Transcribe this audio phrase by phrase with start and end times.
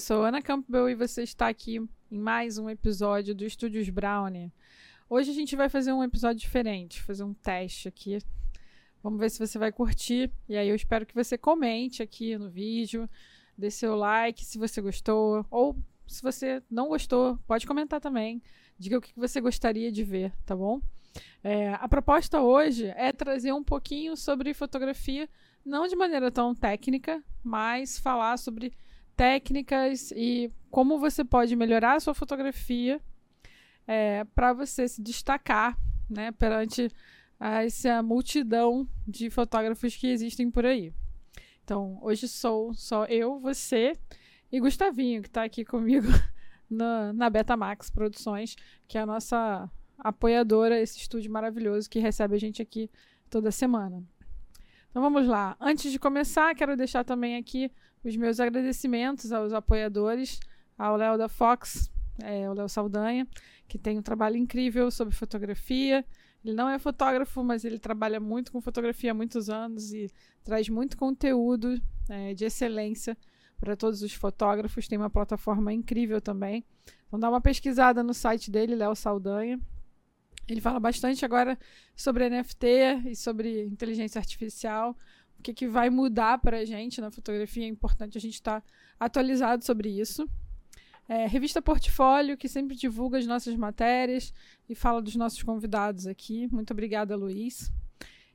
[0.00, 1.76] Eu sou Ana Campbell e você está aqui
[2.10, 4.50] em mais um episódio do Estúdios Brownie.
[5.10, 8.16] Hoje a gente vai fazer um episódio diferente, fazer um teste aqui.
[9.02, 10.32] Vamos ver se você vai curtir.
[10.48, 13.06] E aí eu espero que você comente aqui no vídeo,
[13.58, 15.76] dê seu like se você gostou, ou
[16.06, 18.42] se você não gostou, pode comentar também.
[18.78, 20.80] Diga o que você gostaria de ver, tá bom?
[21.44, 25.28] É, a proposta hoje é trazer um pouquinho sobre fotografia,
[25.62, 28.72] não de maneira tão técnica, mas falar sobre
[29.16, 33.00] técnicas e como você pode melhorar a sua fotografia
[33.86, 35.76] é, para você se destacar
[36.08, 36.90] né, perante
[37.38, 40.92] essa multidão de fotógrafos que existem por aí.
[41.64, 43.96] Então, hoje sou só eu, você
[44.52, 46.08] e Gustavinho, que está aqui comigo
[46.68, 48.56] na, na Betamax Produções,
[48.86, 52.90] que é a nossa apoiadora, esse estúdio maravilhoso que recebe a gente aqui
[53.28, 54.02] toda semana.
[54.90, 55.56] Então vamos lá.
[55.60, 57.70] Antes de começar, quero deixar também aqui
[58.04, 60.40] os meus agradecimentos aos apoiadores,
[60.76, 61.90] ao Léo da Fox,
[62.22, 63.26] é, o Léo Saldanha,
[63.68, 66.04] que tem um trabalho incrível sobre fotografia.
[66.44, 70.10] Ele não é fotógrafo, mas ele trabalha muito com fotografia há muitos anos e
[70.42, 73.16] traz muito conteúdo é, de excelência
[73.58, 74.88] para todos os fotógrafos.
[74.88, 76.64] Tem uma plataforma incrível também.
[77.06, 79.60] Então dá uma pesquisada no site dele, Léo Saldanha.
[80.48, 81.58] Ele fala bastante agora
[81.94, 82.66] sobre NFT
[83.10, 84.96] e sobre inteligência artificial,
[85.40, 87.64] o que, que vai mudar para a gente na fotografia.
[87.64, 88.66] É importante a gente estar tá
[88.98, 90.28] atualizado sobre isso.
[91.08, 94.32] É, revista Portfólio, que sempre divulga as nossas matérias
[94.68, 96.46] e fala dos nossos convidados aqui.
[96.52, 97.72] Muito obrigada, Luiz.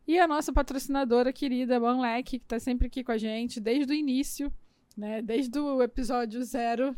[0.08, 3.96] E a nossa patrocinadora querida, Banlec, que está sempre aqui com a gente desde o
[3.96, 4.52] início,
[4.98, 5.22] né?
[5.22, 6.96] desde o episódio zero,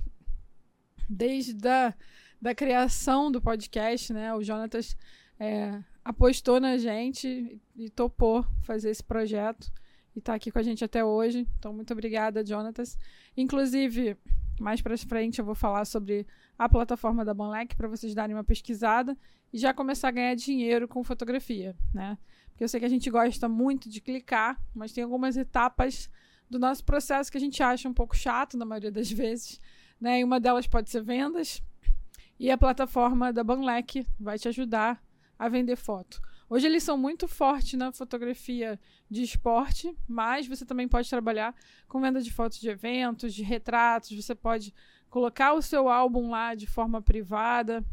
[1.08, 1.94] desde a
[2.40, 4.32] da criação do podcast, né?
[4.34, 4.96] O Jonatas
[5.40, 9.72] é, apostou na gente e topou fazer esse projeto
[10.18, 11.48] e está aqui com a gente até hoje.
[11.60, 12.98] Então, muito obrigada, Jonatas.
[13.38, 14.18] Inclusive,
[14.60, 16.26] mais para frente eu vou falar sobre
[16.58, 19.16] a plataforma da Banlec para vocês darem uma pesquisada
[19.54, 22.18] e já começar a ganhar dinheiro com fotografia, né?
[22.50, 26.10] Porque eu sei que a gente gosta muito de clicar, mas tem algumas etapas
[26.50, 29.62] do nosso processo que a gente acha um pouco chato na maioria das vezes,
[30.02, 30.22] né?
[30.22, 31.62] E uma delas pode ser vendas,
[32.40, 35.00] e a plataforma da Banlec vai te ajudar
[35.38, 36.20] a vender foto.
[36.50, 38.80] Hoje eles são muito fortes na fotografia
[39.12, 41.54] de esporte, mas você também pode trabalhar
[41.90, 44.16] com venda de fotos de eventos, de retratos.
[44.16, 44.74] Você pode
[45.10, 47.84] colocar o seu álbum lá de forma privada,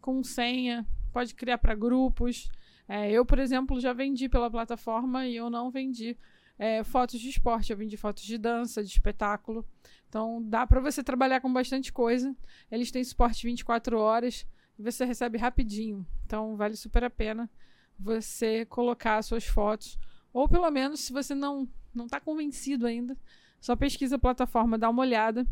[0.00, 2.48] com senha, pode criar para grupos.
[2.88, 6.16] É, eu, por exemplo, já vendi pela plataforma e eu não vendi
[6.56, 9.66] é, fotos de esporte, eu vendi fotos de dança, de espetáculo.
[10.08, 12.36] Então dá para você trabalhar com bastante coisa.
[12.70, 14.46] Eles têm suporte 24 horas
[14.78, 16.06] e você recebe rapidinho.
[16.24, 17.50] Então vale super a pena
[17.98, 19.98] você colocar suas fotos.
[20.32, 23.16] Ou pelo menos, se você não não está convencido ainda,
[23.58, 25.46] só pesquisa a plataforma, dá uma olhada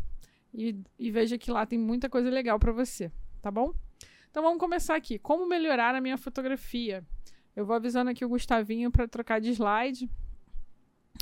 [0.53, 3.11] e, e veja que lá tem muita coisa legal para você,
[3.41, 3.73] tá bom?
[4.29, 5.17] Então vamos começar aqui.
[5.17, 7.03] Como melhorar a minha fotografia?
[7.55, 10.09] Eu vou avisando aqui o Gustavinho para trocar de slide.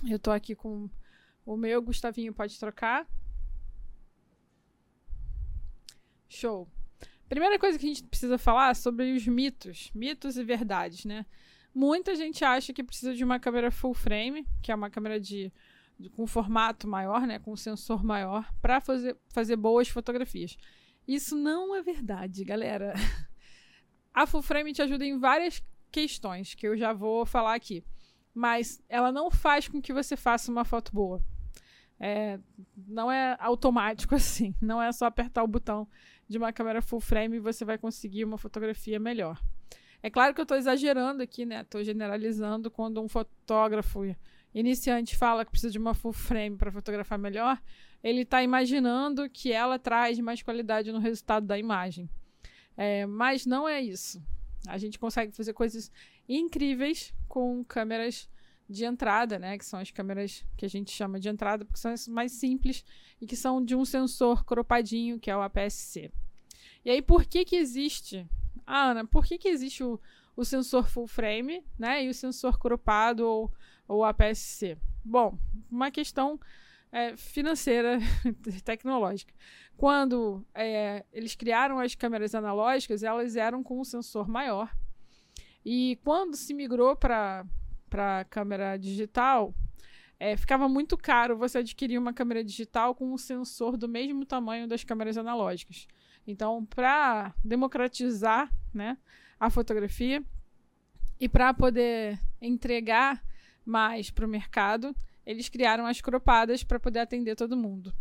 [0.09, 0.89] Eu estou aqui com
[1.45, 3.07] o meu, Gustavinho pode trocar.
[6.27, 6.67] Show.
[7.33, 11.25] Primeira coisa que a gente precisa falar é sobre os mitos, mitos e verdades, né?
[11.73, 15.51] Muita gente acha que precisa de uma câmera full frame, que é uma câmera de,
[15.99, 20.55] de com formato maior, né, com sensor maior, para fazer, fazer boas fotografias.
[21.07, 22.93] Isso não é verdade, galera.
[24.13, 27.83] A full frame te ajuda em várias questões que eu já vou falar aqui,
[28.31, 31.19] mas ela não faz com que você faça uma foto boa.
[31.99, 32.39] É,
[32.87, 35.87] não é automático assim, não é só apertar o botão
[36.27, 39.39] de uma câmera full frame você vai conseguir uma fotografia melhor.
[40.01, 41.61] É claro que eu estou exagerando aqui, né?
[41.61, 44.03] Estou generalizando quando um fotógrafo
[44.53, 47.59] iniciante fala que precisa de uma full frame para fotografar melhor,
[48.03, 52.09] ele está imaginando que ela traz mais qualidade no resultado da imagem.
[52.75, 54.21] É, mas não é isso.
[54.67, 55.91] A gente consegue fazer coisas
[56.27, 58.29] incríveis com câmeras
[58.73, 59.57] de entrada, né?
[59.57, 62.83] Que são as câmeras que a gente chama de entrada, porque são as mais simples
[63.21, 66.11] e que são de um sensor cropadinho, que é o APS-C.
[66.83, 68.27] E aí, por que que existe...
[68.65, 69.99] Ah, Ana, por que que existe o,
[70.35, 72.03] o sensor full frame, né?
[72.03, 73.53] E o sensor cropado ou,
[73.87, 74.77] ou APS-C?
[75.05, 75.37] Bom,
[75.69, 76.39] uma questão
[76.91, 77.99] é, financeira
[78.63, 79.33] tecnológica.
[79.75, 84.73] Quando é, eles criaram as câmeras analógicas, elas eram com um sensor maior.
[85.65, 87.45] E quando se migrou para
[87.93, 89.53] para câmera digital,
[90.19, 94.67] é, ficava muito caro você adquirir uma câmera digital com um sensor do mesmo tamanho
[94.67, 95.87] das câmeras analógicas.
[96.25, 98.97] Então, para democratizar né,
[99.39, 100.23] a fotografia
[101.19, 103.23] e para poder entregar
[103.63, 107.93] mais para o mercado, eles criaram as cropadas para poder atender todo mundo.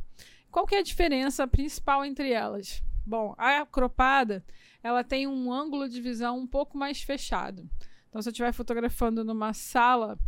[0.51, 2.83] Qual que é a diferença principal entre elas?
[3.05, 4.43] Bom, a cropada,
[4.83, 7.69] ela tem um ângulo de visão um pouco mais fechado.
[8.13, 10.19] Então, se eu estiver fotografando numa sala,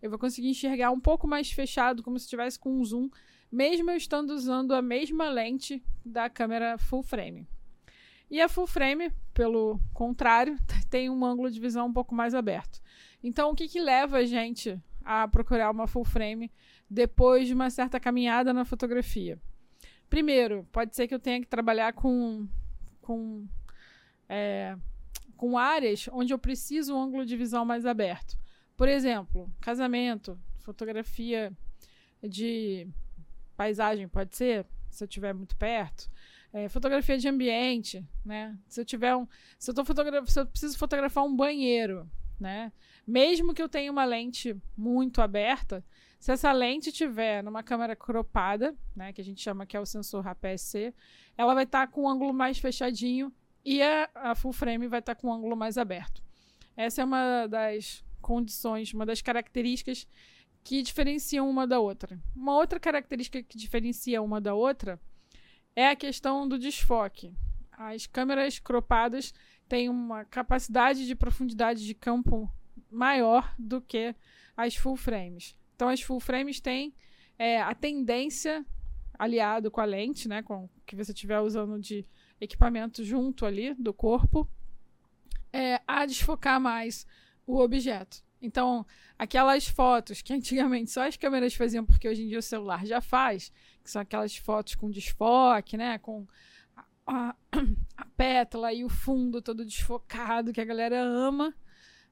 [0.00, 3.10] eu vou conseguir enxergar um pouco mais fechado, como se estivesse com um zoom,
[3.50, 7.48] mesmo eu estando usando a mesma lente da câmera full frame.
[8.30, 10.56] E a full frame, pelo contrário,
[10.88, 12.80] tem um ângulo de visão um pouco mais aberto.
[13.20, 16.52] Então, o que, que leva a gente a procurar uma full frame
[16.88, 19.40] depois de uma certa caminhada na fotografia?
[20.08, 22.46] Primeiro, pode ser que eu tenha que trabalhar com,
[23.02, 23.44] com,
[24.28, 24.76] é,
[25.44, 28.38] com áreas onde eu preciso um ângulo de visão mais aberto.
[28.74, 31.52] Por exemplo, casamento, fotografia
[32.26, 32.88] de
[33.54, 36.10] paisagem, pode ser, se eu estiver muito perto.
[36.50, 38.56] É, fotografia de ambiente, né?
[38.66, 42.72] Se eu tiver um, se eu tô fotografando, se eu preciso fotografar um banheiro, né?
[43.06, 45.84] Mesmo que eu tenha uma lente muito aberta,
[46.18, 49.84] se essa lente tiver numa câmera cropada, né, que a gente chama que é o
[49.84, 50.94] sensor APS-C,
[51.36, 53.30] ela vai estar tá com um ângulo mais fechadinho
[53.64, 56.22] e a, a full frame vai estar tá com um ângulo mais aberto.
[56.76, 60.06] Essa é uma das condições, uma das características
[60.62, 62.18] que diferenciam uma da outra.
[62.34, 65.00] Uma outra característica que diferencia uma da outra
[65.76, 67.34] é a questão do desfoque.
[67.72, 69.32] As câmeras cropadas
[69.68, 72.50] têm uma capacidade de profundidade de campo
[72.90, 74.14] maior do que
[74.56, 75.56] as full frames.
[75.74, 76.94] Então, as full frames têm
[77.38, 78.64] é, a tendência,
[79.18, 82.06] aliado com a lente, né, com que você estiver usando de
[82.40, 84.48] equipamento junto ali do corpo,
[85.52, 87.06] é, a desfocar mais
[87.46, 88.22] o objeto.
[88.40, 88.84] Então,
[89.18, 93.00] aquelas fotos que antigamente só as câmeras faziam, porque hoje em dia o celular já
[93.00, 93.52] faz,
[93.82, 96.26] que são aquelas fotos com desfoque, né, com
[96.76, 97.34] a, a,
[98.16, 101.54] pétala e o fundo todo desfocado, que a galera ama,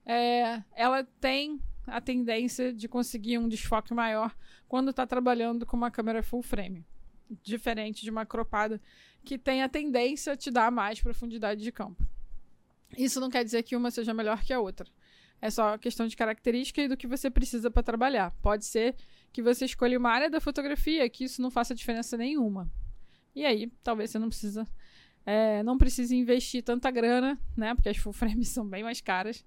[0.05, 4.35] é, ela tem a tendência de conseguir um desfoque maior
[4.69, 6.87] quando está trabalhando com uma câmera full frame.
[7.43, 8.81] Diferente de uma cropada
[9.25, 12.07] que tem a tendência a te dar mais profundidade de campo.
[12.97, 14.87] Isso não quer dizer que uma seja melhor que a outra.
[15.41, 18.31] É só questão de característica e do que você precisa para trabalhar.
[18.43, 18.95] Pode ser
[19.33, 22.71] que você escolha uma área da fotografia que isso não faça diferença nenhuma.
[23.35, 24.69] E aí, talvez você não precisa,
[25.25, 27.75] é, não precise investir tanta grana, né?
[27.75, 29.45] Porque as full frames são bem mais caras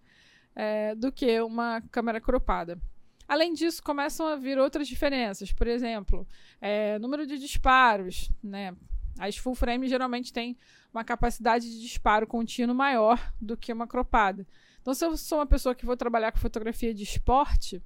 [0.55, 2.79] é, do que uma câmera cropada.
[3.27, 5.51] Além disso, começam a vir outras diferenças.
[5.51, 6.27] Por exemplo,
[6.61, 8.31] é, número de disparos.
[8.43, 8.75] Né?
[9.19, 10.57] As full frame geralmente têm
[10.93, 14.47] uma capacidade de disparo contínuo maior do que uma cropada.
[14.81, 17.81] Então, se eu sou uma pessoa que vou trabalhar com fotografia de esporte,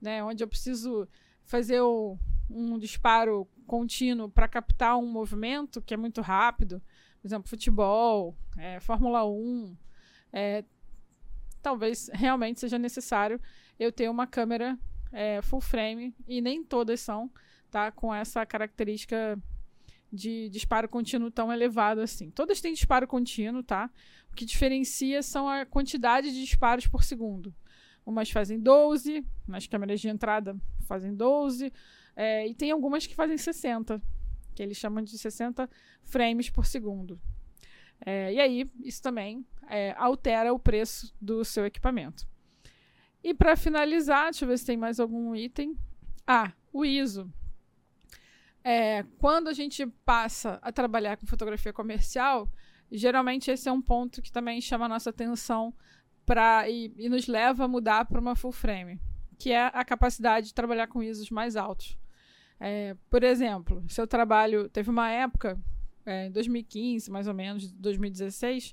[0.00, 1.08] né, onde eu preciso
[1.44, 2.18] fazer o,
[2.50, 6.82] um disparo contínuo para captar um movimento que é muito rápido,
[7.20, 9.76] por exemplo, futebol, é, Fórmula 1,
[10.32, 10.64] é,
[11.62, 13.40] talvez realmente seja necessário
[13.78, 14.78] eu ter uma câmera
[15.12, 17.30] é, full frame e nem todas são,
[17.70, 17.90] tá?
[17.90, 19.38] Com essa característica
[20.12, 22.30] de disparo contínuo tão elevado assim.
[22.30, 23.90] Todas têm disparo contínuo, tá?
[24.30, 27.54] O que diferencia são a quantidade de disparos por segundo.
[28.06, 30.56] Umas fazem 12, nas câmeras de entrada
[30.86, 31.72] fazem 12,
[32.14, 34.00] é, e tem algumas que fazem 60,
[34.54, 35.68] que eles chamam de 60
[36.04, 37.18] frames por segundo.
[38.04, 42.26] É, e aí, isso também é, altera o preço do seu equipamento.
[43.24, 45.74] E para finalizar, deixa eu ver se tem mais algum item.
[46.26, 47.32] Ah, o ISO.
[48.62, 52.52] É, quando a gente passa a trabalhar com fotografia comercial,
[52.92, 55.72] geralmente esse é um ponto que também chama a nossa atenção
[56.26, 59.00] pra, e, e nos leva a mudar para uma full frame,
[59.38, 61.98] que é a capacidade de trabalhar com ISOs mais altos.
[62.60, 64.68] É, por exemplo, se eu trabalho.
[64.68, 65.58] Teve uma época,
[66.04, 68.72] é, em 2015, mais ou menos, 2016,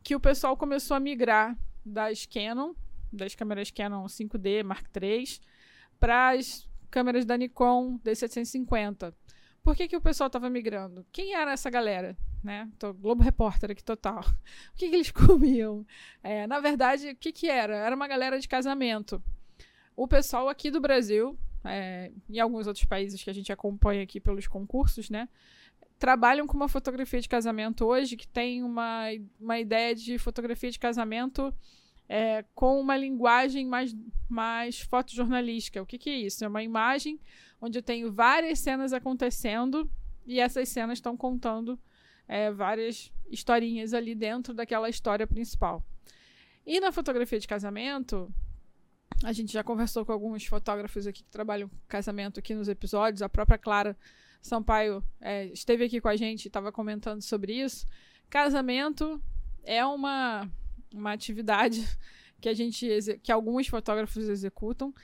[0.00, 2.72] que o pessoal começou a migrar das Canon,
[3.14, 5.24] das câmeras Canon 5D Mark III,
[5.98, 9.14] para as câmeras da Nikon D750.
[9.62, 11.06] Por que, que o pessoal estava migrando?
[11.10, 12.16] Quem era essa galera?
[12.42, 12.70] Né?
[12.78, 14.20] Tô Globo Repórter aqui total.
[14.72, 15.86] O que, que eles comiam?
[16.22, 17.74] É, na verdade, o que, que era?
[17.74, 19.22] Era uma galera de casamento.
[19.96, 24.20] O pessoal aqui do Brasil, é, e alguns outros países que a gente acompanha aqui
[24.20, 25.28] pelos concursos, né?
[25.98, 29.06] trabalham com uma fotografia de casamento hoje que tem uma,
[29.40, 31.54] uma ideia de fotografia de casamento
[32.08, 33.94] é, com uma linguagem mais,
[34.28, 35.82] mais fotojornalística.
[35.82, 36.44] O que, que é isso?
[36.44, 37.20] É uma imagem
[37.60, 39.90] onde eu tenho várias cenas acontecendo
[40.26, 41.78] e essas cenas estão contando
[42.28, 45.84] é, várias historinhas ali dentro daquela história principal.
[46.66, 48.32] E na fotografia de casamento,
[49.22, 53.22] a gente já conversou com alguns fotógrafos aqui que trabalham com casamento aqui nos episódios,
[53.22, 53.96] a própria Clara
[54.40, 57.86] Sampaio é, esteve aqui com a gente e estava comentando sobre isso.
[58.28, 59.22] Casamento
[59.62, 60.50] é uma,
[60.94, 61.86] uma atividade
[62.40, 62.88] que a gente
[63.22, 64.94] que alguns fotógrafos executam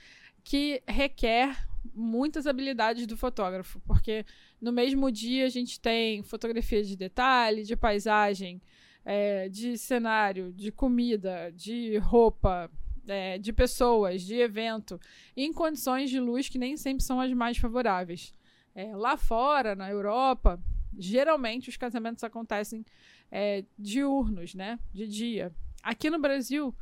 [0.43, 1.55] que requer
[1.93, 4.25] muitas habilidades do fotógrafo, porque
[4.59, 8.61] no mesmo dia a gente tem fotografia de detalhe, de paisagem,
[9.03, 12.69] é, de cenário, de comida, de roupa,
[13.07, 14.99] é, de pessoas, de evento,
[15.35, 18.33] em condições de luz que nem sempre são as mais favoráveis.
[18.75, 20.59] É, lá fora, na Europa,
[20.97, 22.85] geralmente os casamentos acontecem
[23.31, 24.79] é, diurnos, né?
[24.93, 25.51] De dia.
[25.83, 26.75] Aqui no Brasil,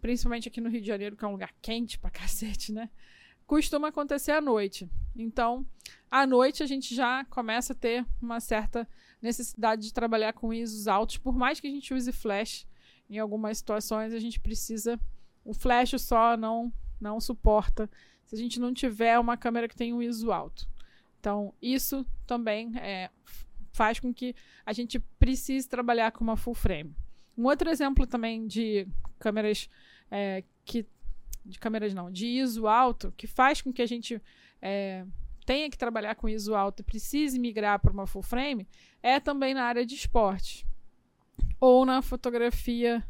[0.00, 2.90] principalmente aqui no Rio de Janeiro, que é um lugar quente pra cacete, né?
[3.46, 4.88] Costuma acontecer à noite.
[5.14, 5.66] Então,
[6.10, 8.88] à noite a gente já começa a ter uma certa
[9.20, 12.66] necessidade de trabalhar com ISOs altos, por mais que a gente use flash,
[13.08, 14.98] em algumas situações a gente precisa.
[15.44, 17.90] O flash só não, não suporta
[18.24, 20.66] se a gente não tiver uma câmera que tem um ISO alto.
[21.20, 23.10] Então, isso também é,
[23.72, 26.94] faz com que a gente precise trabalhar com uma full frame.
[27.36, 28.86] Um outro exemplo também de
[29.18, 29.68] câmeras
[30.10, 30.86] é, que.
[31.44, 34.22] De câmeras não, de ISO alto, que faz com que a gente
[34.60, 35.04] é,
[35.44, 38.68] tenha que trabalhar com ISO alto e precise migrar para uma full frame,
[39.02, 40.64] é também na área de esporte.
[41.58, 43.04] Ou na fotografia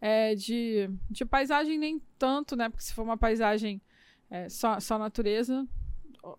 [0.00, 2.68] é, de, de paisagem, nem tanto, né?
[2.68, 3.80] Porque se for uma paisagem
[4.30, 5.66] é, só, só natureza,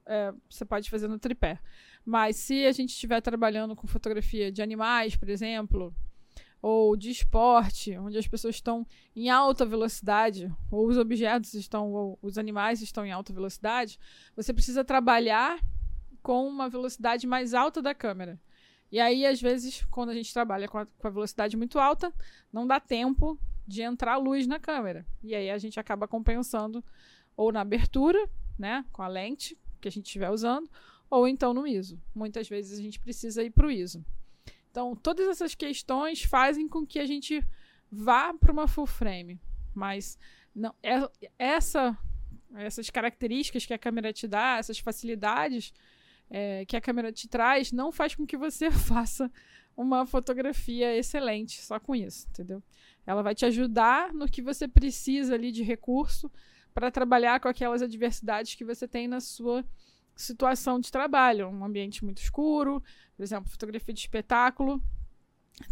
[0.05, 1.59] é, você pode fazer no tripé.
[2.05, 5.93] Mas se a gente estiver trabalhando com fotografia de animais, por exemplo,
[6.61, 8.85] ou de esporte, onde as pessoas estão
[9.15, 13.99] em alta velocidade, ou os objetos estão, ou os animais estão em alta velocidade,
[14.35, 15.59] você precisa trabalhar
[16.21, 18.39] com uma velocidade mais alta da câmera.
[18.91, 22.13] E aí, às vezes, quando a gente trabalha com a, com a velocidade muito alta,
[22.51, 23.37] não dá tempo
[23.67, 25.05] de entrar luz na câmera.
[25.21, 26.83] E aí a gente acaba compensando
[27.35, 30.69] ou na abertura, né, com a lente que a gente estiver usando,
[31.09, 32.01] ou então no ISO.
[32.15, 34.03] Muitas vezes a gente precisa ir para o ISO.
[34.77, 37.43] Então, todas essas questões fazem com que a gente
[37.91, 39.41] vá para uma full frame.
[39.73, 40.19] Mas
[40.53, 41.97] não, é, essa,
[42.53, 45.73] essas características que a câmera te dá, essas facilidades
[46.29, 49.31] é, que a câmera te traz, não faz com que você faça
[49.75, 52.61] uma fotografia excelente só com isso, entendeu?
[53.03, 56.31] Ela vai te ajudar no que você precisa ali de recurso
[56.71, 59.65] para trabalhar com aquelas adversidades que você tem na sua
[60.17, 62.83] situação de trabalho, um ambiente muito escuro,
[63.15, 64.81] por exemplo, fotografia de espetáculo.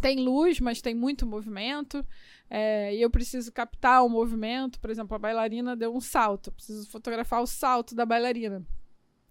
[0.00, 2.04] Tem luz, mas tem muito movimento,
[2.50, 4.80] é, e eu preciso captar o movimento.
[4.80, 8.66] Por exemplo, a bailarina deu um salto, eu preciso fotografar o salto da bailarina.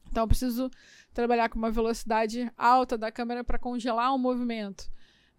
[0.09, 0.71] Então, eu preciso
[1.13, 4.89] trabalhar com uma velocidade alta da câmera para congelar o movimento.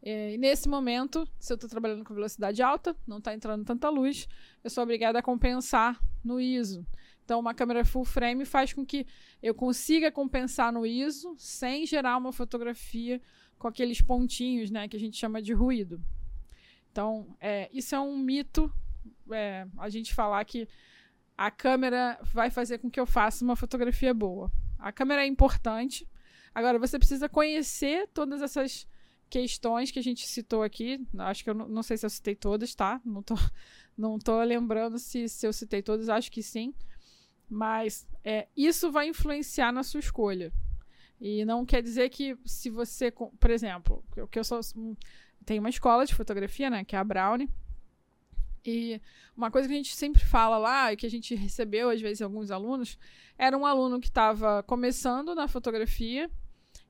[0.02, 3.88] É, e nesse momento, se eu estou trabalhando com velocidade alta, não está entrando tanta
[3.88, 4.28] luz,
[4.62, 6.86] eu sou obrigada a compensar no ISO.
[7.26, 9.04] Então, uma câmera full frame faz com que
[9.42, 13.20] eu consiga compensar no ISO sem gerar uma fotografia
[13.58, 16.00] com aqueles pontinhos, né, que a gente chama de ruído.
[16.92, 18.72] Então, é, isso é um mito,
[19.32, 20.68] é, a gente falar que
[21.36, 24.48] a câmera vai fazer com que eu faça uma fotografia boa.
[24.78, 26.08] A câmera é importante.
[26.54, 28.86] Agora, você precisa conhecer todas essas
[29.28, 31.04] questões que a gente citou aqui.
[31.18, 33.00] Acho que eu não, não sei se eu citei todas, tá?
[33.04, 33.34] Não tô,
[33.98, 36.72] não tô lembrando se, se eu citei todas, acho que sim.
[37.48, 40.52] Mas é, isso vai influenciar na sua escolha.
[41.20, 44.60] E não quer dizer que se você, por exemplo, que eu sou
[45.44, 47.48] tem uma escola de fotografia, né, que é a Brownie.
[48.64, 49.00] E
[49.36, 52.20] uma coisa que a gente sempre fala lá e que a gente recebeu às vezes
[52.20, 52.98] alguns alunos,
[53.38, 56.28] era um aluno que estava começando na fotografia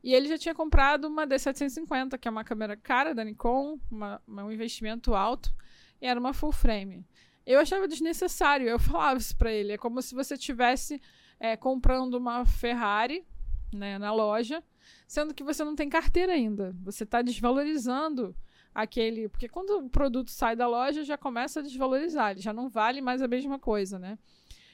[0.02, 4.22] e ele já tinha comprado uma D750, que é uma câmera cara da Nikon, uma,
[4.26, 5.52] um investimento alto,
[6.00, 7.04] e era uma full frame.
[7.46, 9.72] Eu achava desnecessário, eu falava isso para ele.
[9.72, 11.00] É como se você tivesse
[11.38, 13.24] é, comprando uma Ferrari
[13.72, 14.62] né, na loja,
[15.06, 16.74] sendo que você não tem carteira ainda.
[16.82, 18.34] Você está desvalorizando
[18.74, 19.28] aquele.
[19.28, 23.00] Porque quando o produto sai da loja, já começa a desvalorizar, ele já não vale
[23.00, 24.18] mais a mesma coisa, né?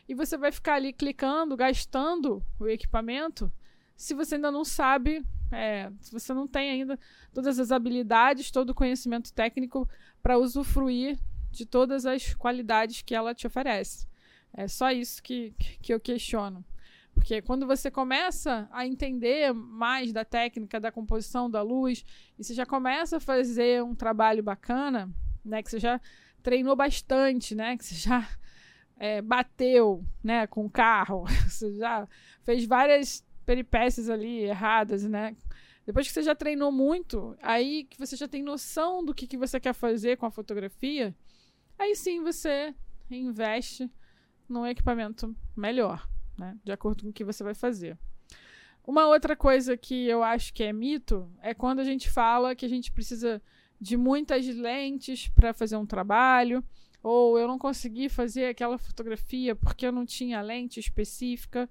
[0.08, 3.52] E você vai ficar ali clicando, gastando o equipamento,
[3.96, 6.98] se você ainda não sabe, é, se você não tem ainda
[7.32, 9.88] todas as habilidades, todo o conhecimento técnico
[10.20, 11.18] para usufruir
[11.52, 14.08] de todas as qualidades que ela te oferece.
[14.52, 16.64] É só isso que, que eu questiono.
[17.14, 22.04] Porque quando você começa a entender mais da técnica, da composição da luz,
[22.38, 25.10] e você já começa a fazer um trabalho bacana,
[25.44, 26.00] né, que você já
[26.42, 28.28] treinou bastante, né, que você já
[28.96, 32.08] é, bateu né, com o carro, você já
[32.44, 35.36] fez várias peripécias ali erradas, né?
[35.84, 39.36] Depois que você já treinou muito, aí que você já tem noção do que, que
[39.36, 41.14] você quer fazer com a fotografia,
[41.78, 42.74] aí sim você
[43.10, 43.90] investe
[44.48, 46.56] num equipamento melhor, né?
[46.64, 47.98] De acordo com o que você vai fazer.
[48.84, 52.66] Uma outra coisa que eu acho que é mito é quando a gente fala que
[52.66, 53.40] a gente precisa
[53.80, 56.64] de muitas lentes para fazer um trabalho,
[57.02, 61.68] ou eu não consegui fazer aquela fotografia porque eu não tinha lente específica.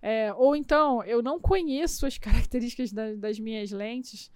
[0.00, 4.30] É, ou então, eu não conheço as características da, das minhas lentes,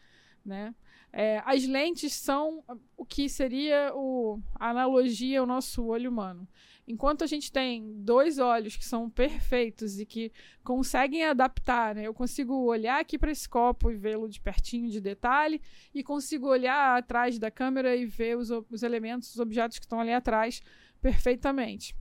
[0.44, 0.74] né?
[1.20, 2.62] É, as lentes são
[2.96, 6.46] o que seria o, a analogia ao nosso olho humano.
[6.86, 10.30] Enquanto a gente tem dois olhos que são perfeitos e que
[10.62, 12.06] conseguem adaptar, né?
[12.06, 15.60] eu consigo olhar aqui para esse copo e vê-lo de pertinho, de detalhe,
[15.92, 19.98] e consigo olhar atrás da câmera e ver os, os elementos, os objetos que estão
[19.98, 20.62] ali atrás
[21.00, 21.96] perfeitamente.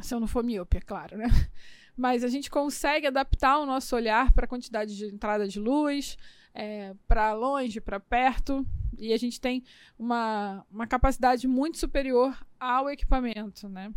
[0.00, 1.26] Se eu não for míope, é claro, né?
[1.96, 6.16] Mas a gente consegue adaptar o nosso olhar para a quantidade de entrada de luz,
[6.56, 8.66] é, para longe, para perto,
[8.98, 9.62] e a gente tem
[9.98, 13.92] uma, uma capacidade muito superior ao equipamento, né?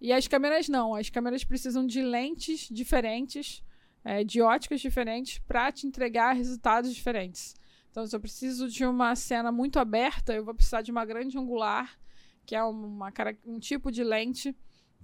[0.00, 3.62] E as câmeras não, as câmeras precisam de lentes diferentes,
[4.04, 7.56] é, de óticas diferentes, para te entregar resultados diferentes.
[7.90, 11.36] Então, se eu preciso de uma cena muito aberta, eu vou precisar de uma grande
[11.36, 11.98] angular,
[12.44, 13.12] que é uma,
[13.44, 14.54] um tipo de lente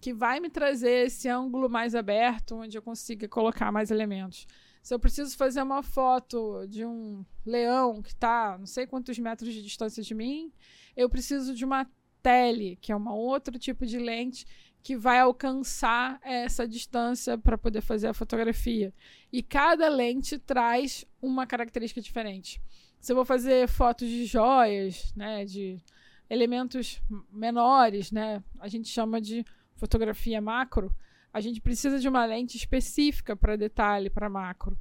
[0.00, 4.46] que vai me trazer esse ângulo mais aberto, onde eu consiga colocar mais elementos.
[4.82, 9.54] Se eu preciso fazer uma foto de um leão que está não sei quantos metros
[9.54, 10.52] de distância de mim,
[10.96, 11.88] eu preciso de uma
[12.20, 14.44] tele, que é um outro tipo de lente
[14.82, 18.92] que vai alcançar essa distância para poder fazer a fotografia.
[19.32, 22.60] E cada lente traz uma característica diferente.
[23.00, 25.80] Se eu vou fazer fotos de joias, né, de
[26.28, 29.44] elementos menores, né, a gente chama de
[29.76, 30.92] fotografia macro
[31.32, 34.76] a gente precisa de uma lente específica para detalhe, para macro.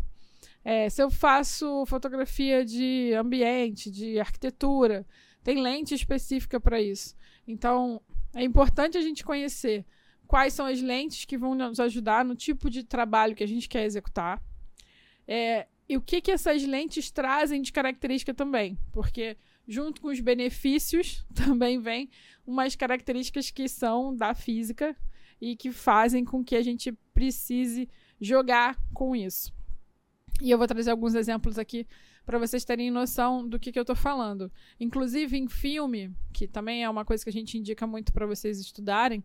[0.64, 5.06] É, se eu faço fotografia de ambiente, de arquitetura,
[5.44, 7.16] tem lente específica para isso.
[7.48, 8.02] Então,
[8.34, 9.86] é importante a gente conhecer
[10.28, 13.68] quais são as lentes que vão nos ajudar no tipo de trabalho que a gente
[13.68, 14.42] quer executar.
[15.28, 18.78] É, e o que, que essas lentes trazem de característica também.
[18.92, 19.36] Porque,
[19.68, 22.10] junto com os benefícios, também vem
[22.46, 24.96] umas características que são da física
[25.42, 29.52] e que fazem com que a gente precise jogar com isso.
[30.42, 31.88] E eu vou trazer alguns exemplos aqui
[32.26, 34.52] para vocês terem noção do que, que eu estou falando.
[34.80, 38.60] Inclusive em filme, que também é uma coisa que a gente indica muito para vocês
[38.60, 39.24] estudarem,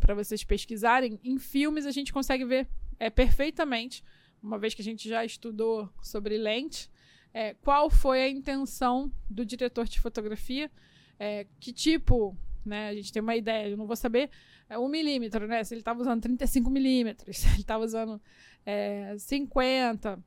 [0.00, 2.68] para vocês pesquisarem, em filmes a gente consegue ver
[2.98, 4.04] é, perfeitamente,
[4.42, 6.90] uma vez que a gente já estudou sobre lente,
[7.32, 10.70] é, qual foi a intenção do diretor de fotografia,
[11.18, 14.30] é, que tipo, né, a gente tem uma ideia, eu não vou saber
[14.68, 15.62] é, 1 milímetro, né?
[15.64, 18.20] Se ele estava usando 35 milímetros, se ele estava usando
[18.64, 20.18] é, 50.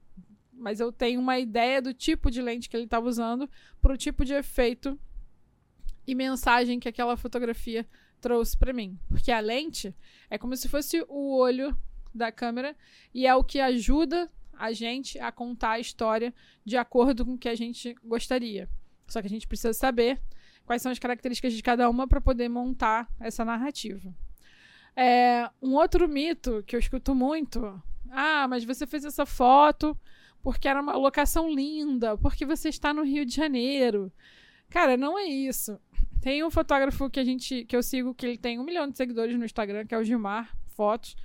[0.53, 3.49] Mas eu tenho uma ideia do tipo de lente que ele estava usando
[3.81, 4.99] para o tipo de efeito
[6.05, 7.87] e mensagem que aquela fotografia
[8.19, 8.99] trouxe para mim.
[9.07, 9.95] Porque a lente
[10.29, 11.77] é como se fosse o olho
[12.13, 12.75] da câmera
[13.13, 16.33] e é o que ajuda a gente a contar a história
[16.65, 18.69] de acordo com o que a gente gostaria.
[19.07, 20.21] Só que a gente precisa saber
[20.65, 24.13] quais são as características de cada uma para poder montar essa narrativa.
[25.01, 27.81] É, um outro mito que eu escuto muito.
[28.11, 29.97] Ah, mas você fez essa foto
[30.43, 34.11] porque era uma locação linda, porque você está no Rio de Janeiro.
[34.69, 35.79] Cara, não é isso.
[36.21, 38.97] Tem um fotógrafo que a gente que eu sigo que ele tem um milhão de
[38.97, 41.15] seguidores no Instagram, que é o Gilmar Fotos,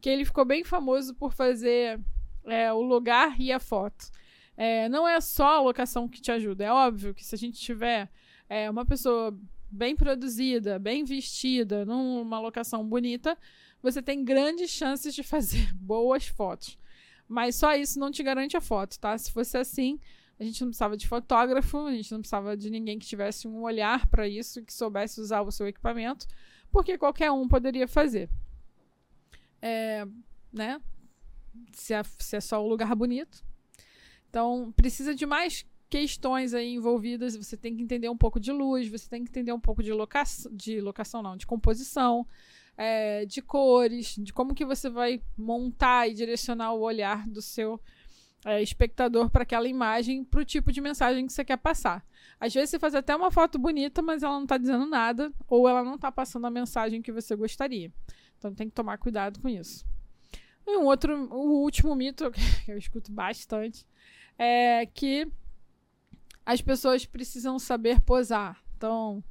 [0.00, 2.00] que ele ficou bem famoso por fazer
[2.46, 4.10] é, o lugar e a foto.
[4.56, 6.64] É, não é só a locação que te ajuda.
[6.64, 8.10] É óbvio que se a gente tiver
[8.48, 9.32] é, uma pessoa
[9.70, 13.36] bem produzida, bem vestida, numa locação bonita,
[13.82, 16.78] você tem grandes chances de fazer boas fotos.
[17.28, 19.16] Mas só isso não te garante a foto, tá?
[19.16, 20.00] Se fosse assim,
[20.38, 23.62] a gente não precisava de fotógrafo, a gente não precisava de ninguém que tivesse um
[23.62, 26.26] olhar para isso, que soubesse usar o seu equipamento,
[26.72, 28.28] porque qualquer um poderia fazer.
[29.62, 30.06] É,
[30.52, 30.80] né?
[31.72, 33.44] Se é, se é só um lugar bonito.
[34.28, 38.88] Então, precisa de mais questões aí envolvidas, você tem que entender um pouco de luz,
[38.88, 42.24] você tem que entender um pouco de locação, de locação não, de composição,
[42.76, 47.80] é, de cores, de como que você vai montar e direcionar o olhar do seu
[48.44, 52.06] é, espectador para aquela imagem, para o tipo de mensagem que você quer passar.
[52.38, 55.68] Às vezes você faz até uma foto bonita, mas ela não está dizendo nada, ou
[55.68, 57.92] ela não está passando a mensagem que você gostaria.
[58.38, 59.84] Então tem que tomar cuidado com isso.
[60.66, 62.30] E um outro, o último mito
[62.64, 63.84] que eu escuto bastante
[64.38, 65.28] é que
[66.52, 68.60] as pessoas precisam saber posar.
[68.76, 69.22] Então,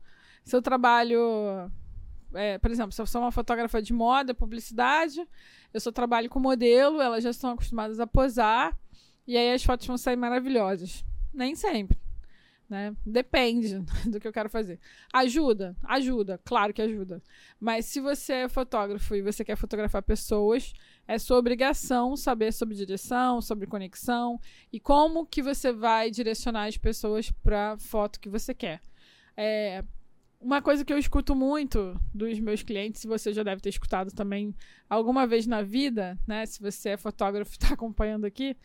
[0.46, 1.70] se eu trabalho,
[2.34, 5.28] é, por exemplo, se eu sou uma fotógrafa de moda, publicidade,
[5.74, 8.74] eu só trabalho com modelo, elas já estão acostumadas a posar,
[9.28, 11.04] e aí as fotos vão sair maravilhosas.
[11.34, 12.00] Nem sempre.
[12.70, 12.96] Né?
[13.04, 14.80] Depende do que eu quero fazer.
[15.12, 17.22] Ajuda, ajuda, claro que ajuda.
[17.60, 20.74] Mas se você é fotógrafo e você quer fotografar pessoas,
[21.08, 24.40] é sua obrigação saber sobre direção, sobre conexão
[24.72, 28.80] e como que você vai direcionar as pessoas para a foto que você quer.
[29.36, 29.84] É,
[30.40, 34.56] uma coisa que eu escuto muito dos meus clientes, você já deve ter escutado também
[34.90, 36.46] alguma vez na vida, né?
[36.46, 38.56] Se você é fotógrafo e está acompanhando aqui,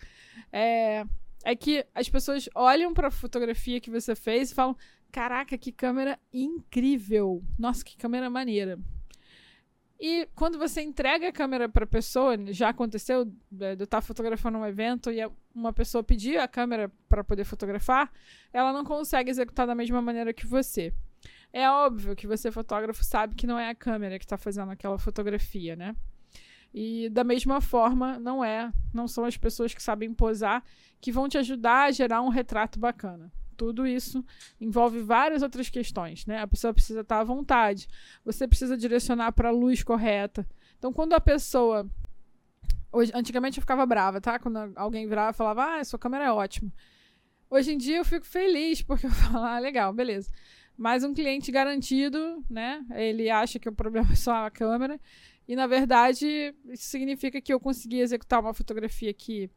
[0.52, 1.04] é,
[1.44, 4.76] é que as pessoas olham para a fotografia que você fez e falam:
[5.12, 7.42] Caraca, que câmera incrível!
[7.58, 8.78] Nossa, que câmera maneira!
[10.00, 14.58] E quando você entrega a câmera para a pessoa, já aconteceu de eu estar fotografando
[14.58, 15.20] um evento e
[15.54, 18.10] uma pessoa pedir a câmera para poder fotografar,
[18.52, 20.92] ela não consegue executar da mesma maneira que você.
[21.52, 24.98] É óbvio que você, fotógrafo, sabe que não é a câmera que está fazendo aquela
[24.98, 25.94] fotografia, né?
[26.74, 30.64] E da mesma forma, não é, não são as pessoas que sabem posar
[31.00, 33.32] que vão te ajudar a gerar um retrato bacana.
[33.56, 34.24] Tudo isso
[34.60, 36.40] envolve várias outras questões, né?
[36.42, 37.86] A pessoa precisa estar à vontade,
[38.24, 40.44] você precisa direcionar para a luz correta.
[40.76, 41.88] Então, quando a pessoa
[42.94, 44.38] Hoje, antigamente eu ficava brava, tá?
[44.38, 46.72] Quando alguém virava e falava, ah, sua câmera é ótima.
[47.50, 50.30] Hoje em dia eu fico feliz, porque eu falo, ah, legal, beleza.
[50.76, 52.84] Mas um cliente garantido, né?
[52.92, 55.00] Ele acha que o problema é só a câmera.
[55.46, 59.50] E na verdade, isso significa que eu consegui executar uma fotografia que,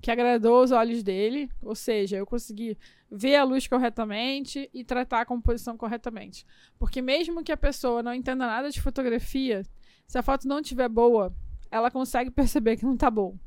[0.00, 2.76] que agradou os olhos dele, ou seja, eu consegui
[3.10, 6.44] ver a luz corretamente e tratar a composição corretamente.
[6.78, 9.62] Porque mesmo que a pessoa não entenda nada de fotografia,
[10.06, 11.34] se a foto não estiver boa,
[11.70, 13.38] ela consegue perceber que não está bom.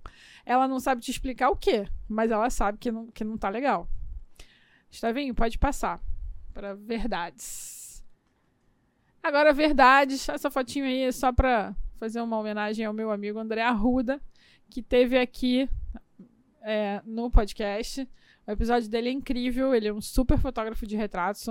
[0.46, 3.50] Ela não sabe te explicar o que, mas ela sabe que não, que não tá
[3.50, 3.90] legal.
[4.90, 6.02] Estavinho, pode passar
[6.54, 7.81] para verdades.
[9.24, 13.62] Agora, verdades, essa fotinho aí é só para fazer uma homenagem ao meu amigo André
[13.62, 14.20] Arruda,
[14.70, 15.70] que teve aqui
[16.62, 18.08] é, no podcast.
[18.48, 21.46] O episódio dele é incrível, ele é um super fotógrafo de retratos,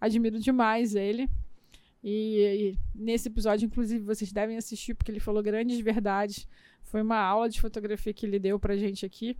[0.00, 1.28] admiro demais ele.
[2.02, 6.48] E, e, nesse episódio, inclusive, vocês devem assistir porque ele falou grandes verdades.
[6.84, 9.36] Foi uma aula de fotografia que ele deu pra gente aqui.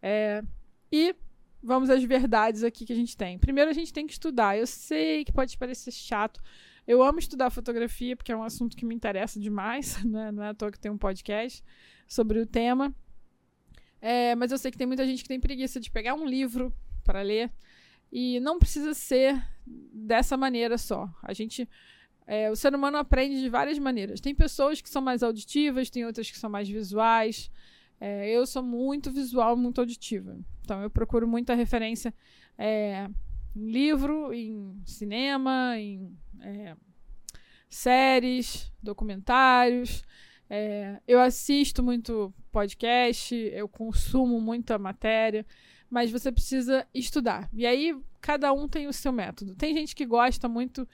[0.00, 0.42] É,
[0.90, 1.14] e
[1.60, 3.38] vamos às verdades aqui que a gente tem.
[3.38, 4.56] Primeiro, a gente tem que estudar.
[4.56, 6.40] Eu sei que pode parecer chato,
[6.86, 10.32] eu amo estudar fotografia porque é um assunto que me interessa demais, né?
[10.32, 11.62] não é à toa que tem um podcast
[12.06, 12.94] sobre o tema.
[14.00, 16.74] É, mas eu sei que tem muita gente que tem preguiça de pegar um livro
[17.04, 17.52] para ler
[18.10, 21.08] e não precisa ser dessa maneira só.
[21.22, 21.68] A gente,
[22.26, 24.20] é, o ser humano aprende de várias maneiras.
[24.20, 27.50] Tem pessoas que são mais auditivas, tem outras que são mais visuais.
[28.00, 30.36] É, eu sou muito visual, muito auditiva.
[30.62, 32.12] Então eu procuro muita referência
[32.58, 33.08] é,
[33.54, 36.76] em livro, em cinema, em é,
[37.68, 40.02] séries, documentários.
[40.48, 45.46] É, eu assisto muito podcast, eu consumo muita matéria,
[45.88, 47.48] mas você precisa estudar.
[47.52, 49.54] E aí, cada um tem o seu método.
[49.54, 50.86] Tem gente que gosta muito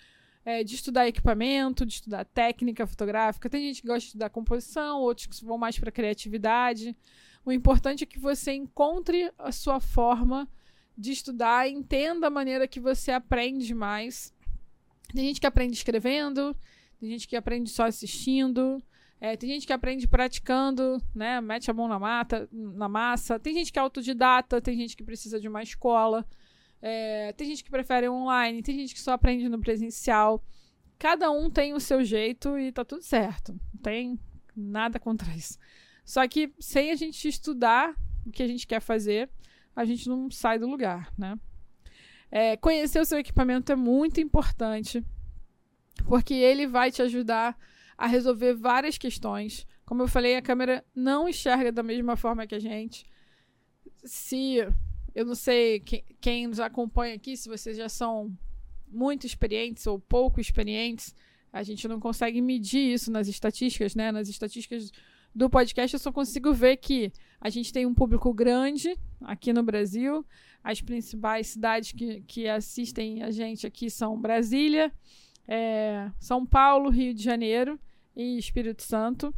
[0.44, 5.00] é, de estudar equipamento, de estudar técnica fotográfica, tem gente que gosta de estudar composição,
[5.00, 6.96] outros que vão mais para criatividade.
[7.44, 10.48] O importante é que você encontre a sua forma
[10.96, 14.32] de estudar, entenda a maneira que você aprende mais
[15.14, 16.56] tem gente que aprende escrevendo,
[17.00, 18.82] tem gente que aprende só assistindo,
[19.20, 21.40] é, tem gente que aprende praticando, né?
[21.40, 23.38] Mete a mão na, mata, na massa.
[23.38, 26.24] Tem gente que é autodidata, tem gente que precisa de uma escola.
[26.80, 30.44] É, tem gente que prefere online, tem gente que só aprende no presencial.
[30.98, 33.52] Cada um tem o seu jeito e tá tudo certo.
[33.74, 34.20] Não tem
[34.54, 35.58] nada contra isso.
[36.04, 37.94] Só que sem a gente estudar
[38.24, 39.28] o que a gente quer fazer,
[39.74, 41.38] a gente não sai do lugar, né?
[42.30, 45.04] É, conhecer o seu equipamento é muito importante,
[46.06, 47.58] porque ele vai te ajudar
[47.96, 49.66] a resolver várias questões.
[49.84, 53.06] Como eu falei, a câmera não enxerga da mesma forma que a gente.
[54.04, 54.58] Se
[55.14, 58.36] eu não sei quem, quem nos acompanha aqui, se vocês já são
[58.86, 61.14] muito experientes ou pouco experientes,
[61.52, 64.12] a gente não consegue medir isso nas estatísticas, né?
[64.12, 64.92] Nas estatísticas
[65.34, 69.62] do podcast, eu só consigo ver que a gente tem um público grande aqui no
[69.62, 70.26] Brasil.
[70.62, 74.92] As principais cidades que, que assistem a gente aqui são Brasília,
[75.46, 77.78] é, São Paulo, Rio de Janeiro
[78.16, 79.32] e Espírito Santo.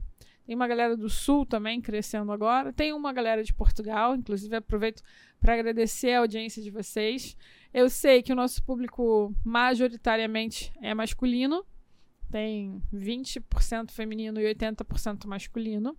[0.46, 2.72] Tem uma galera do Sul também crescendo agora.
[2.72, 5.02] Tem uma galera de Portugal, inclusive aproveito
[5.38, 7.36] para agradecer a audiência de vocês.
[7.72, 11.64] Eu sei que o nosso público majoritariamente é masculino,
[12.30, 15.96] tem 20% feminino e 80% masculino.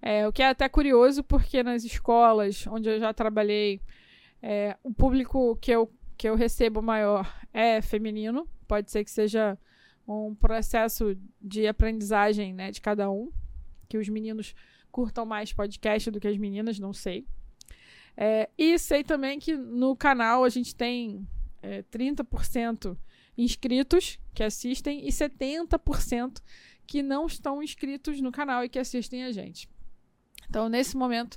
[0.00, 3.82] É, o que é até curioso, porque nas escolas onde eu já trabalhei,
[4.42, 8.48] é, o público que eu, que eu recebo maior é feminino.
[8.66, 9.58] Pode ser que seja
[10.06, 13.30] um processo de aprendizagem né, de cada um,
[13.88, 14.54] que os meninos
[14.90, 17.26] curtam mais podcast do que as meninas, não sei.
[18.16, 21.26] É, e sei também que no canal a gente tem
[21.62, 22.96] é, 30%
[23.42, 26.42] inscritos que assistem e 70%
[26.86, 29.68] que não estão inscritos no canal e que assistem a gente.
[30.48, 31.36] Então, nesse momento,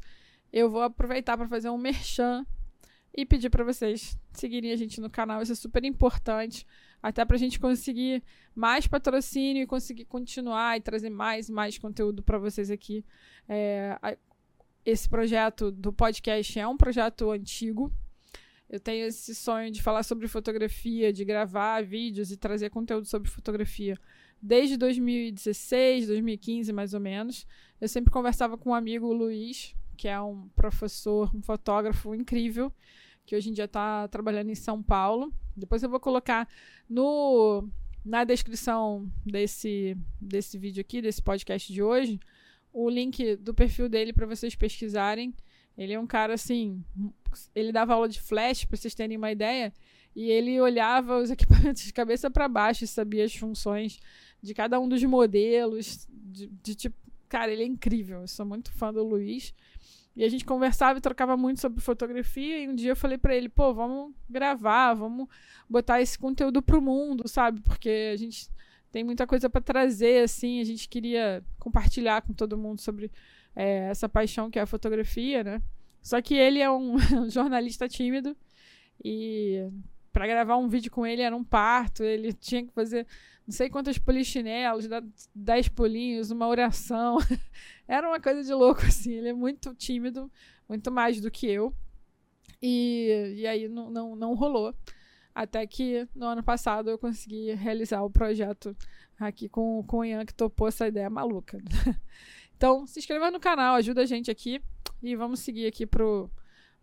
[0.51, 2.45] eu vou aproveitar para fazer um merchan
[3.15, 6.65] e pedir para vocês seguirem a gente no canal, isso é super importante,
[7.01, 8.23] até para a gente conseguir
[8.55, 13.05] mais patrocínio e conseguir continuar e trazer mais e mais conteúdo para vocês aqui.
[13.47, 14.17] É,
[14.85, 17.91] esse projeto do podcast é um projeto antigo.
[18.73, 23.29] Eu tenho esse sonho de falar sobre fotografia, de gravar vídeos e trazer conteúdo sobre
[23.29, 23.95] fotografia
[24.41, 27.45] desde 2016, 2015 mais ou menos.
[27.79, 32.73] Eu sempre conversava com um amigo, o Luiz, que é um professor, um fotógrafo incrível,
[33.27, 35.31] que hoje em dia está trabalhando em São Paulo.
[35.55, 36.49] Depois eu vou colocar
[36.89, 37.69] no
[38.03, 42.19] na descrição desse, desse vídeo aqui, desse podcast de hoje,
[42.73, 45.31] o link do perfil dele para vocês pesquisarem.
[45.77, 46.83] Ele é um cara assim,
[47.55, 49.73] ele dava aula de flash para vocês terem uma ideia,
[50.15, 53.99] e ele olhava os equipamentos de cabeça para baixo e sabia as funções
[54.41, 56.95] de cada um dos modelos, de, de tipo,
[57.33, 58.21] cara, ele é incrível.
[58.21, 59.53] Eu sou muito fã do Luiz.
[60.15, 62.59] E a gente conversava e trocava muito sobre fotografia.
[62.59, 65.27] E um dia eu falei para ele: pô, vamos gravar, vamos
[65.67, 67.61] botar esse conteúdo pro mundo, sabe?
[67.61, 68.47] Porque a gente
[68.91, 70.61] tem muita coisa para trazer, assim.
[70.61, 73.11] A gente queria compartilhar com todo mundo sobre
[73.55, 75.61] é, essa paixão que é a fotografia, né?
[76.01, 76.97] Só que ele é um
[77.29, 78.35] jornalista tímido
[79.03, 79.69] e
[80.11, 82.03] para gravar um vídeo com ele era um parto.
[82.03, 83.07] Ele tinha que fazer
[83.45, 84.87] não sei quantos polichinelos,
[85.35, 87.17] dez pulinhos, uma oração.
[87.85, 89.11] Era uma coisa de louco, assim.
[89.11, 90.31] Ele é muito tímido,
[90.67, 91.75] muito mais do que eu.
[92.61, 94.73] E, e aí não, não, não rolou.
[95.35, 98.75] Até que no ano passado eu consegui realizar o projeto
[99.19, 101.57] aqui com, com o Ian, que topou essa ideia maluca.
[102.55, 104.61] então, se inscreva no canal, ajuda a gente aqui
[105.01, 106.29] e vamos seguir aqui pro,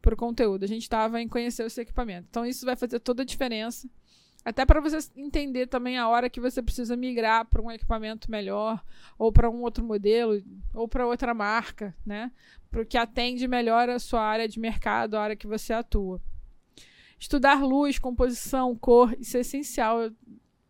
[0.00, 0.64] pro conteúdo.
[0.64, 2.26] A gente estava em conhecer esse equipamento.
[2.30, 3.88] Então, isso vai fazer toda a diferença
[4.44, 8.83] até para você entender também a hora que você precisa migrar para um equipamento melhor,
[9.18, 12.33] ou para um outro modelo, ou para outra marca, né?
[12.70, 16.20] Porque atende melhor a sua área de mercado, a área que você atua.
[17.18, 20.11] Estudar luz, composição, cor, isso é essencial.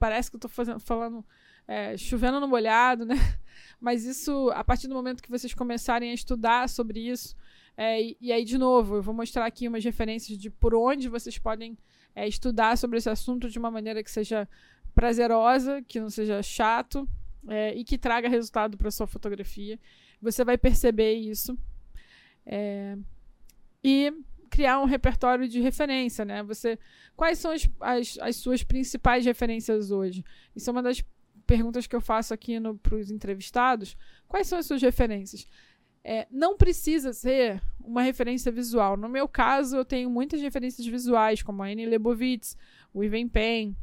[0.00, 1.24] Parece que eu estou falando
[1.70, 3.14] é, chovendo no molhado, né?
[3.80, 7.36] Mas isso, a partir do momento que vocês começarem a estudar sobre isso,
[7.76, 11.08] é, e, e aí, de novo, eu vou mostrar aqui umas referências de por onde
[11.08, 11.78] vocês podem
[12.12, 14.48] é, estudar sobre esse assunto de uma maneira que seja
[14.96, 17.08] prazerosa, que não seja chato
[17.46, 19.78] é, e que traga resultado para sua fotografia.
[20.20, 21.56] Você vai perceber isso.
[22.44, 22.98] É,
[23.82, 24.12] e
[24.50, 26.42] criar um repertório de referência, né?
[26.42, 26.76] Você,
[27.16, 30.24] quais são as, as, as, suas principais referências hoje?
[30.54, 31.00] Isso é uma das
[31.50, 33.96] perguntas que eu faço aqui para os entrevistados.
[34.28, 35.48] Quais são as suas referências?
[36.04, 38.96] É, não precisa ser uma referência visual.
[38.96, 42.56] No meu caso, eu tenho muitas referências visuais, como a Annie Leibovitz,
[42.94, 43.76] o Ivan Pen,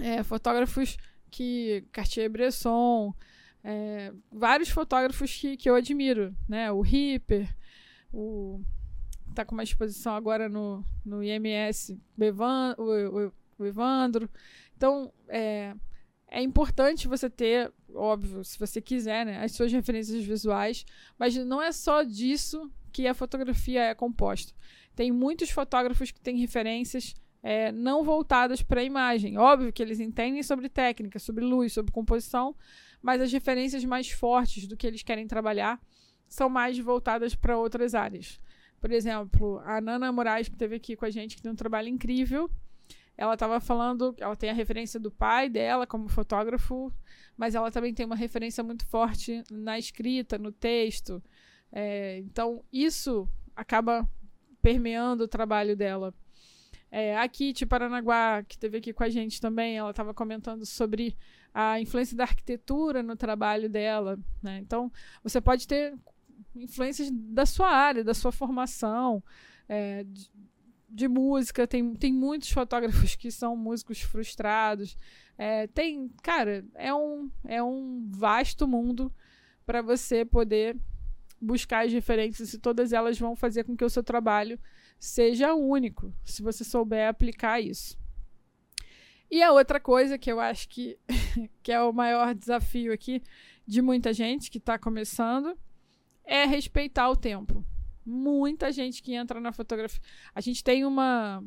[0.00, 0.96] é, fotógrafos
[1.30, 1.84] que.
[1.92, 3.14] Cartier-Bresson,
[3.62, 6.72] é, vários fotógrafos que, que eu admiro, né?
[6.72, 7.54] O Ripper,
[8.10, 8.62] o.
[9.34, 12.00] Tá com uma exposição agora no, no IMS,
[12.78, 14.30] o, o, o Evandro.
[14.74, 15.74] Então, é,
[16.28, 20.84] é importante você ter, óbvio, se você quiser, né, as suas referências visuais,
[21.18, 24.52] mas não é só disso que a fotografia é composta.
[24.94, 29.38] Tem muitos fotógrafos que têm referências é, não voltadas para a imagem.
[29.38, 32.56] Óbvio que eles entendem sobre técnica, sobre luz, sobre composição,
[33.00, 35.80] mas as referências mais fortes do que eles querem trabalhar
[36.26, 38.40] são mais voltadas para outras áreas.
[38.80, 41.88] Por exemplo, a Nana Moraes, que esteve aqui com a gente, que tem um trabalho
[41.88, 42.50] incrível,
[43.16, 46.92] ela estava falando, ela tem a referência do pai dela como fotógrafo,
[47.36, 51.22] mas ela também tem uma referência muito forte na escrita, no texto.
[51.72, 54.08] É, então, isso acaba
[54.60, 56.14] permeando o trabalho dela.
[56.90, 61.16] É, a Kitty Paranaguá, que esteve aqui com a gente também, ela estava comentando sobre
[61.52, 64.18] a influência da arquitetura no trabalho dela.
[64.42, 64.58] Né?
[64.58, 65.94] Então, você pode ter
[66.54, 69.22] influências da sua área, da sua formação,
[69.68, 70.30] é, de,
[70.88, 74.96] de música, tem, tem muitos fotógrafos que são músicos frustrados.
[75.36, 79.12] É, tem, cara, é um, é um vasto mundo
[79.64, 80.76] para você poder
[81.40, 84.58] buscar as referências e todas elas vão fazer com que o seu trabalho
[84.98, 87.98] seja único, se você souber aplicar isso.
[89.30, 90.98] E a outra coisa que eu acho que,
[91.62, 93.22] que é o maior desafio aqui
[93.66, 95.58] de muita gente que está começando
[96.24, 97.64] é respeitar o tempo
[98.06, 100.00] muita gente que entra na fotografia.
[100.34, 101.42] A gente tem uma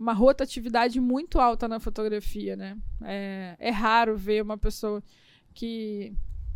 [0.00, 2.78] uma rotatividade muito alta na fotografia, né?
[3.02, 5.04] É, é raro ver uma pessoa
[5.52, 6.14] que,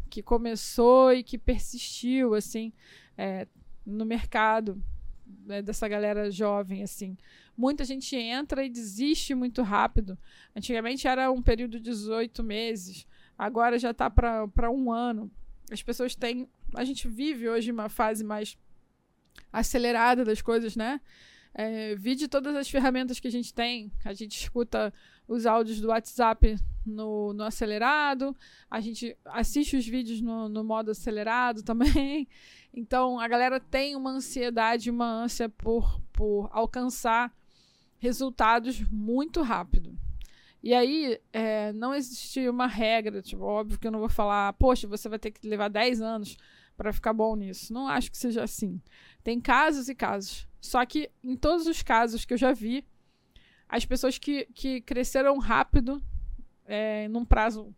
[0.09, 2.73] que começou e que persistiu, assim,
[3.19, 3.47] é,
[3.85, 4.83] no mercado
[5.45, 7.19] né, dessa galera jovem, assim.
[7.55, 10.17] Muita gente entra e desiste muito rápido.
[10.57, 15.31] Antigamente era um período de 18 meses, agora já está para um ano.
[15.71, 16.49] As pessoas têm...
[16.75, 18.57] A gente vive hoje uma fase mais
[19.53, 21.01] acelerada das coisas, né?
[21.55, 23.93] É, vide todas as ferramentas que a gente tem.
[24.05, 24.93] A gente escuta
[25.29, 28.37] os áudios do WhatsApp no, no acelerado,
[28.71, 32.29] a gente assiste os vídeos no, no modo acelerado também.
[32.73, 37.33] Então a galera tem uma ansiedade, uma ânsia por, por alcançar
[37.99, 39.97] resultados muito rápido.
[40.63, 44.89] E aí, é, não existe uma regra, tipo, óbvio que eu não vou falar, poxa,
[44.89, 46.39] você vai ter que levar 10 anos
[46.75, 47.73] para ficar bom nisso.
[47.73, 48.81] Não acho que seja assim.
[49.25, 50.47] Tem casos e casos.
[50.61, 52.87] Só que em todos os casos que eu já vi,
[53.69, 56.03] as pessoas que, que cresceram rápido,
[56.67, 57.75] é, num prazo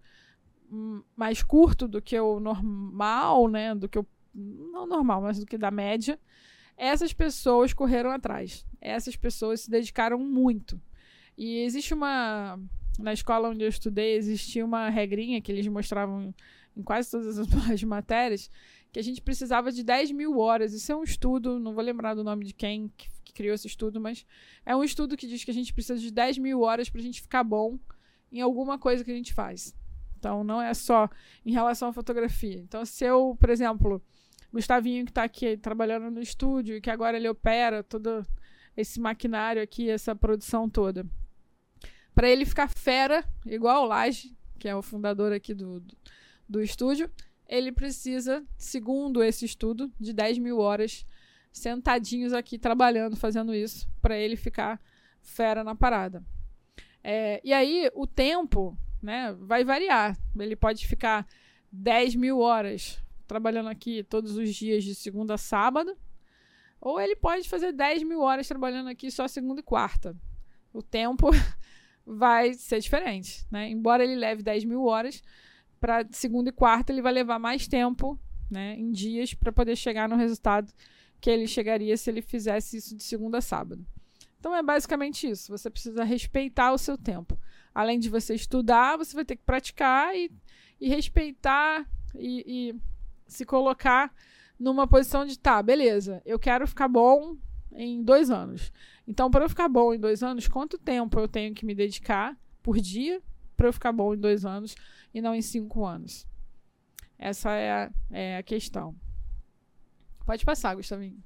[1.16, 3.74] mais curto do que o normal, né?
[3.74, 4.06] Do que o.
[4.35, 6.18] Não normal, mas do que da média.
[6.76, 8.66] Essas pessoas correram atrás.
[8.80, 10.80] Essas pessoas se dedicaram muito.
[11.38, 12.59] E existe uma.
[12.98, 16.35] Na escola onde eu estudei, existia uma regrinha que eles mostravam
[16.76, 18.50] em quase todas as matérias,
[18.92, 20.72] que a gente precisava de 10 mil horas.
[20.72, 23.66] Isso é um estudo, não vou lembrar do nome de quem que, que criou esse
[23.66, 24.27] estudo, mas
[24.64, 27.05] é um estudo que diz que a gente precisa de 10 mil horas para a
[27.05, 27.79] gente ficar bom
[28.33, 29.75] em alguma coisa que a gente faz.
[30.18, 31.09] Então, não é só
[31.44, 32.59] em relação à fotografia.
[32.59, 34.03] Então, se eu, por exemplo,
[34.53, 38.27] Gustavinho que está aqui trabalhando no estúdio e que agora ele opera todo
[38.77, 41.07] esse maquinário aqui, essa produção toda.
[42.14, 45.96] Para ele ficar fera, igual o Laje, que é o fundador aqui do, do,
[46.49, 47.11] do estúdio,
[47.48, 51.04] ele precisa, segundo esse estudo, de 10 mil horas
[51.52, 54.80] sentadinhos aqui trabalhando, fazendo isso, para ele ficar
[55.22, 56.22] fera na parada.
[57.02, 60.16] É, e aí, o tempo né, vai variar.
[60.38, 61.26] Ele pode ficar
[61.70, 65.96] 10 mil horas trabalhando aqui todos os dias, de segunda a sábado,
[66.80, 70.16] ou ele pode fazer 10 mil horas trabalhando aqui só segunda e quarta.
[70.72, 71.30] O tempo
[72.06, 73.46] vai ser diferente.
[73.50, 73.68] Né?
[73.68, 75.22] Embora ele leve 10 mil horas,
[75.80, 78.18] para segunda e quarta ele vai levar mais tempo
[78.50, 80.72] né, em dias para poder chegar no resultado
[81.20, 83.84] que ele chegaria se ele fizesse isso de segunda a sábado.
[84.38, 85.50] Então é basicamente isso.
[85.50, 87.38] Você precisa respeitar o seu tempo.
[87.74, 90.30] Além de você estudar, você vai ter que praticar e,
[90.80, 92.80] e respeitar e, e
[93.26, 94.14] se colocar
[94.58, 97.36] numa posição de tá, beleza, eu quero ficar bom
[97.72, 98.72] em dois anos.
[99.06, 102.36] Então, para eu ficar bom em dois anos, quanto tempo eu tenho que me dedicar
[102.62, 103.20] por dia
[103.56, 104.74] para eu ficar bom em dois anos
[105.16, 106.26] e não em cinco anos?
[107.18, 108.94] Essa é a, é a questão.
[110.26, 111.24] Pode passar, Gustavinho.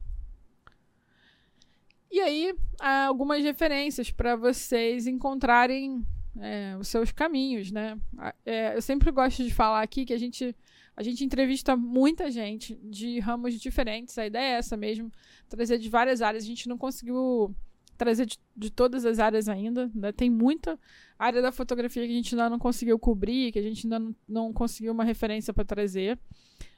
[2.08, 6.06] E aí, algumas referências para vocês encontrarem
[6.38, 7.98] é, os seus caminhos, né?
[8.46, 10.54] É, eu sempre gosto de falar aqui que a gente,
[10.96, 14.16] a gente entrevista muita gente de ramos diferentes.
[14.18, 15.10] A ideia é essa mesmo,
[15.48, 16.44] trazer de várias áreas.
[16.44, 17.52] A gente não conseguiu
[18.00, 19.90] trazer de, de todas as áreas ainda.
[19.94, 20.10] Né?
[20.10, 20.78] Tem muita
[21.18, 24.16] área da fotografia que a gente ainda não conseguiu cobrir, que a gente ainda não,
[24.26, 26.18] não conseguiu uma referência para trazer.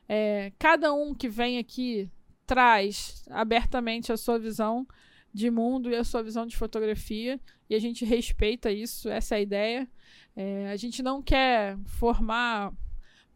[0.09, 2.11] É, cada um que vem aqui
[2.45, 4.85] traz abertamente a sua visão
[5.33, 9.39] de mundo e a sua visão de fotografia e a gente respeita isso, essa é
[9.39, 9.89] a ideia.
[10.35, 12.73] É, a gente não quer formar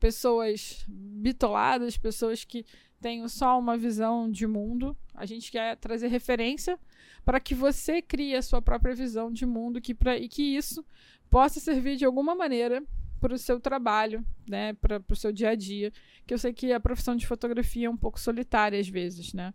[0.01, 2.67] pessoas bitoladas, pessoas que
[3.01, 4.97] tenham só uma visão de mundo.
[5.15, 6.79] A gente quer trazer referência
[7.27, 10.87] para que você crie a sua própria visão de mundo que pra, e que isso
[11.29, 12.81] possa servir de alguma maneira
[13.21, 15.93] para o seu trabalho, né, para o seu dia a dia.
[16.25, 19.53] Que eu sei que a profissão de fotografia é um pouco solitária às vezes, né?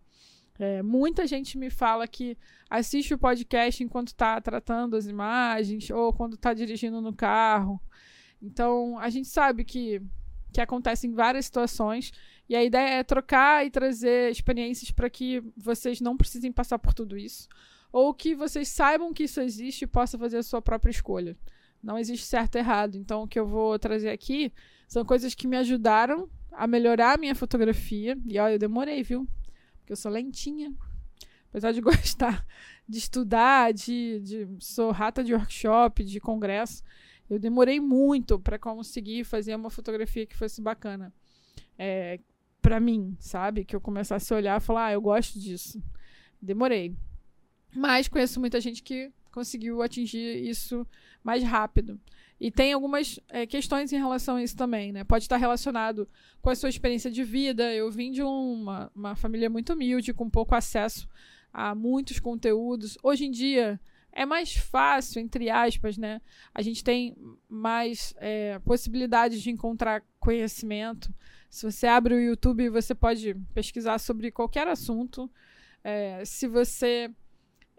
[0.58, 2.36] É, muita gente me fala que
[2.68, 7.80] assiste o podcast enquanto está tratando as imagens ou quando está dirigindo no carro.
[8.40, 10.02] Então, a gente sabe que,
[10.52, 12.12] que acontecem várias situações
[12.52, 16.92] e a ideia é trocar e trazer experiências para que vocês não precisem passar por
[16.92, 17.48] tudo isso
[17.90, 21.34] ou que vocês saibam que isso existe e possam fazer a sua própria escolha.
[21.82, 22.96] Não existe certo e errado.
[22.96, 24.52] Então, o que eu vou trazer aqui
[24.86, 28.18] são coisas que me ajudaram a melhorar a minha fotografia.
[28.26, 29.26] E olha, eu demorei, viu?
[29.78, 30.74] Porque eu sou lentinha.
[31.48, 32.46] Apesar de gostar
[32.86, 36.82] de estudar, de, de sou rata de workshop, de congresso,
[37.30, 41.10] eu demorei muito para conseguir fazer uma fotografia que fosse bacana.
[41.78, 42.20] É,
[42.62, 43.64] para mim, sabe?
[43.64, 45.82] Que eu começasse a olhar e falar, ah, eu gosto disso.
[46.40, 46.96] Demorei.
[47.74, 50.86] Mas conheço muita gente que conseguiu atingir isso
[51.24, 52.00] mais rápido.
[52.40, 55.04] E tem algumas é, questões em relação a isso também, né?
[55.04, 56.08] Pode estar relacionado
[56.40, 57.72] com a sua experiência de vida.
[57.72, 61.08] Eu vim de uma, uma família muito humilde, com pouco acesso
[61.52, 62.96] a muitos conteúdos.
[63.02, 63.80] Hoje em dia
[64.12, 66.20] é mais fácil, entre aspas, né?
[66.54, 67.16] A gente tem
[67.48, 71.12] mais é, possibilidades de encontrar conhecimento.
[71.50, 75.30] Se você abre o YouTube, você pode pesquisar sobre qualquer assunto.
[75.82, 77.10] É, se você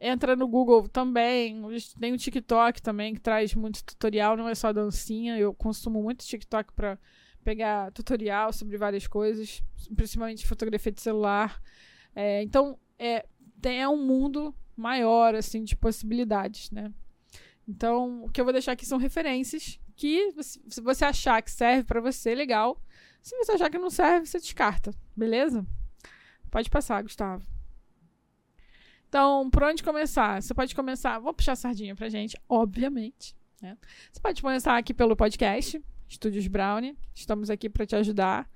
[0.05, 1.61] Entra no Google também.
[1.97, 5.37] Tem o TikTok também, que traz muito tutorial, não é só dancinha.
[5.37, 6.99] Eu consumo muito TikTok para
[7.41, 9.63] pegar tutorial sobre várias coisas,
[9.95, 11.57] principalmente fotografia de celular.
[12.13, 13.25] É, então, é,
[13.69, 16.91] é um mundo maior assim de possibilidades, né?
[17.67, 21.83] Então, o que eu vou deixar aqui são referências que se você achar que serve
[21.83, 22.81] para você, legal.
[23.21, 25.65] Se você achar que não serve, você descarta, beleza?
[26.51, 27.45] Pode passar, Gustavo.
[29.07, 30.41] Então, por onde começar?
[30.41, 31.19] Você pode começar.
[31.19, 33.35] Vou puxar a sardinha pra gente, obviamente.
[33.61, 33.77] Né?
[34.11, 36.97] Você pode começar aqui pelo podcast, Estúdios Brownie.
[37.13, 38.49] Estamos aqui para te ajudar.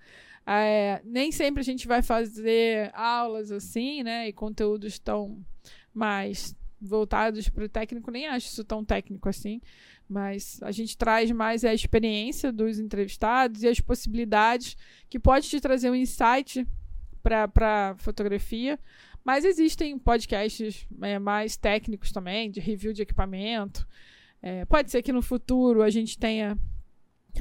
[0.49, 4.29] É, nem sempre a gente vai fazer aulas assim, né?
[4.29, 5.45] E conteúdos tão
[5.93, 8.09] mais voltados para o técnico.
[8.09, 9.59] Nem acho isso tão técnico assim.
[10.07, 14.77] Mas a gente traz mais a experiência dos entrevistados e as possibilidades
[15.09, 16.65] que pode te trazer um insight
[17.21, 18.79] para fotografia.
[19.25, 23.85] Mas existem podcasts é, mais técnicos também, de review de equipamento.
[24.41, 26.57] É, pode ser que no futuro a gente tenha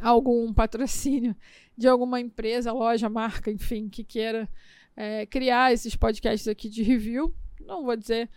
[0.02, 1.34] algum patrocínio
[1.76, 4.48] de alguma empresa, loja, marca, enfim, que queira
[4.96, 7.34] é, criar esses podcasts aqui de review.
[7.60, 8.30] Não vou dizer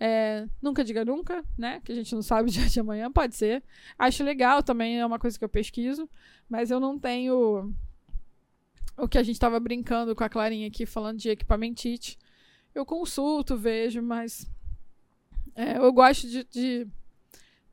[0.00, 1.80] é, nunca diga nunca, né?
[1.84, 3.62] Que a gente não sabe o dia de amanhã, pode ser.
[3.98, 6.08] Acho legal também, é uma coisa que eu pesquiso,
[6.48, 7.74] mas eu não tenho
[8.96, 12.16] o que a gente estava brincando com a Clarinha aqui, falando de equipamentite.
[12.72, 14.48] Eu consulto, vejo, mas
[15.54, 16.86] é, eu gosto de, de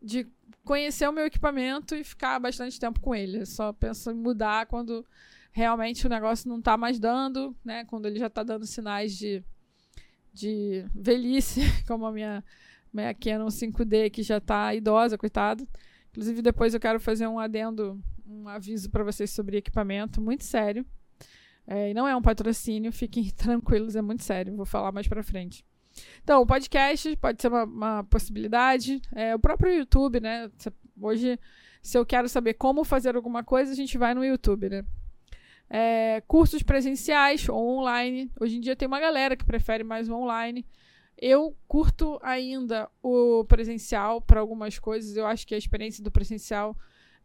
[0.06, 0.28] de
[0.64, 3.40] conhecer o meu equipamento e ficar bastante tempo com ele.
[3.40, 5.06] Eu só penso em mudar quando
[5.52, 7.84] realmente o negócio não está mais dando, né?
[7.86, 9.44] Quando ele já está dando sinais de,
[10.32, 12.44] de velhice, como a minha,
[12.94, 15.68] minha Canon 5D, que já está idosa, coitado.
[16.12, 20.86] Inclusive, depois eu quero fazer um adendo, um aviso para vocês sobre equipamento, muito sério.
[21.66, 24.56] É, não é um patrocínio, fiquem tranquilos, é muito sério.
[24.56, 25.66] Vou falar mais para frente.
[26.24, 29.02] Então, o podcast pode ser uma, uma possibilidade.
[29.14, 30.50] É, o próprio YouTube, né?
[31.00, 31.40] Hoje,
[31.82, 34.84] se eu quero saber como fazer alguma coisa, a gente vai no YouTube, né?
[35.70, 38.32] É, cursos presenciais ou online.
[38.40, 40.66] Hoje em dia tem uma galera que prefere mais o online.
[41.18, 45.16] Eu curto ainda o presencial para algumas coisas.
[45.16, 46.76] Eu acho que a experiência do presencial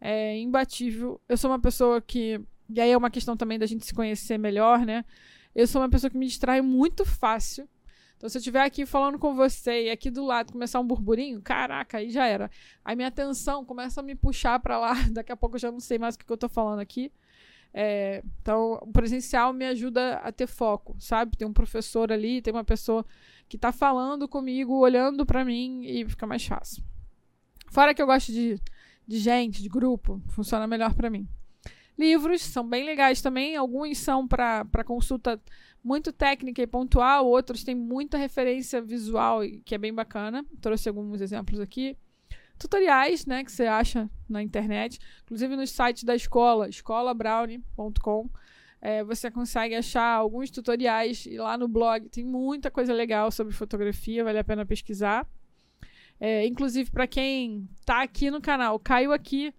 [0.01, 1.21] é imbatível.
[1.29, 2.41] Eu sou uma pessoa que.
[2.69, 5.05] E aí é uma questão também da gente se conhecer melhor, né?
[5.55, 7.69] Eu sou uma pessoa que me distrai muito fácil.
[8.21, 11.41] Então, se eu estiver aqui falando com você e aqui do lado começar um burburinho,
[11.41, 12.51] caraca, aí já era.
[12.85, 15.81] Aí minha atenção começa a me puxar para lá, daqui a pouco eu já não
[15.81, 17.11] sei mais o que, que eu estou falando aqui.
[17.73, 21.35] É, então, o presencial me ajuda a ter foco, sabe?
[21.35, 23.07] Tem um professor ali, tem uma pessoa
[23.49, 26.85] que está falando comigo, olhando para mim e fica mais fácil.
[27.71, 28.61] Fora que eu gosto de,
[29.09, 31.27] de gente, de grupo, funciona melhor para mim.
[31.99, 35.41] Livros são bem legais também, alguns são para consulta
[35.83, 40.45] muito técnica e pontual, outros têm muita referência visual, que é bem bacana.
[40.61, 41.97] Trouxe alguns exemplos aqui.
[42.59, 48.29] Tutoriais, né, que você acha na internet, inclusive no site da escola, escolabrownie.com.
[48.83, 53.53] É, você consegue achar alguns tutoriais e lá no blog tem muita coisa legal sobre
[53.53, 55.27] fotografia, vale a pena pesquisar.
[56.19, 59.55] É, inclusive, para quem está aqui no canal, caiu aqui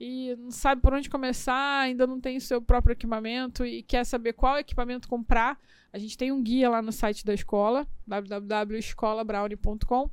[0.00, 4.04] e não sabe por onde começar, ainda não tem o seu próprio equipamento e quer
[4.04, 5.60] saber qual equipamento comprar,
[5.92, 10.10] a gente tem um guia lá no site da escola, www.escolabrownie.com,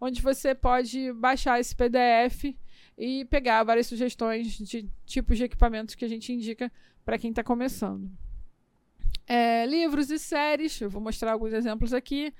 [0.00, 2.56] onde você pode baixar esse PDF
[2.96, 6.72] e pegar várias sugestões de tipos de equipamentos que a gente indica
[7.04, 8.10] para quem está começando.
[9.26, 12.32] É, livros e séries, eu vou mostrar alguns exemplos aqui.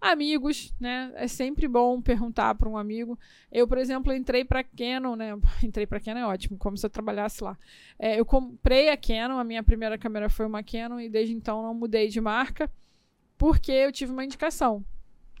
[0.00, 1.10] Amigos, né?
[1.14, 3.18] É sempre bom perguntar para um amigo.
[3.50, 5.30] Eu, por exemplo, entrei para Canon, né?
[5.64, 7.58] Entrei para Canon é ótimo, como se eu trabalhasse lá.
[7.98, 11.62] É, eu comprei a Canon, a minha primeira câmera foi uma Canon e desde então
[11.62, 12.70] não mudei de marca,
[13.38, 14.84] porque eu tive uma indicação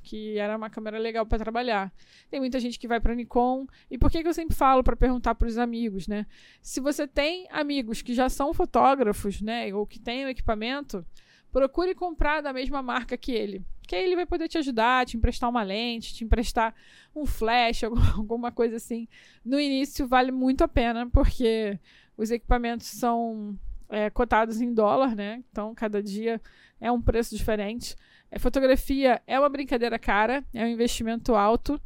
[0.06, 1.92] que era uma câmera legal para trabalhar.
[2.30, 3.66] Tem muita gente que vai para Nikon.
[3.90, 6.26] E por que, que eu sempre falo para perguntar para os amigos, né?
[6.62, 11.04] Se você tem amigos que já são fotógrafos, né, ou que têm o equipamento,
[11.50, 13.64] procure comprar da mesma marca que ele.
[13.86, 16.74] Que aí ele vai poder te ajudar, te emprestar uma lente, te emprestar
[17.14, 17.84] um flash,
[18.16, 19.08] alguma coisa assim.
[19.44, 21.78] No início vale muito a pena, porque
[22.16, 23.58] os equipamentos são
[23.88, 25.42] é, cotados em dólar, né?
[25.50, 26.40] Então cada dia
[26.80, 27.96] é um preço diferente.
[28.30, 31.80] É, fotografia é uma brincadeira cara, é um investimento alto.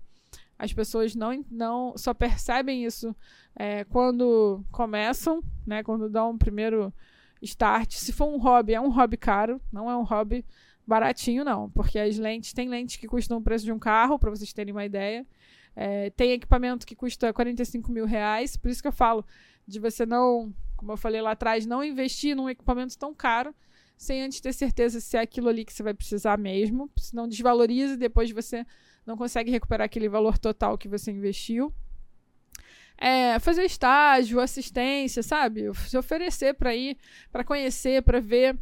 [0.58, 3.16] As pessoas não, não só percebem isso
[3.56, 5.82] é, quando começam, né?
[5.82, 6.92] Quando dão um primeiro
[7.42, 7.94] start.
[7.94, 10.44] Se for um hobby, é um hobby caro, não é um hobby
[10.90, 11.70] baratinho, não.
[11.70, 14.72] Porque as lentes, tem lentes que custam o preço de um carro, para vocês terem
[14.72, 15.24] uma ideia.
[15.74, 19.24] É, tem equipamento que custa 45 mil reais, por isso que eu falo
[19.66, 23.54] de você não, como eu falei lá atrás, não investir num equipamento tão caro
[23.96, 27.94] sem antes ter certeza se é aquilo ali que você vai precisar mesmo, senão desvaloriza
[27.94, 28.66] e depois você
[29.06, 31.72] não consegue recuperar aquele valor total que você investiu.
[32.96, 35.70] É, fazer estágio, assistência, sabe?
[35.86, 36.98] Se oferecer para ir,
[37.30, 38.58] para conhecer, para ver.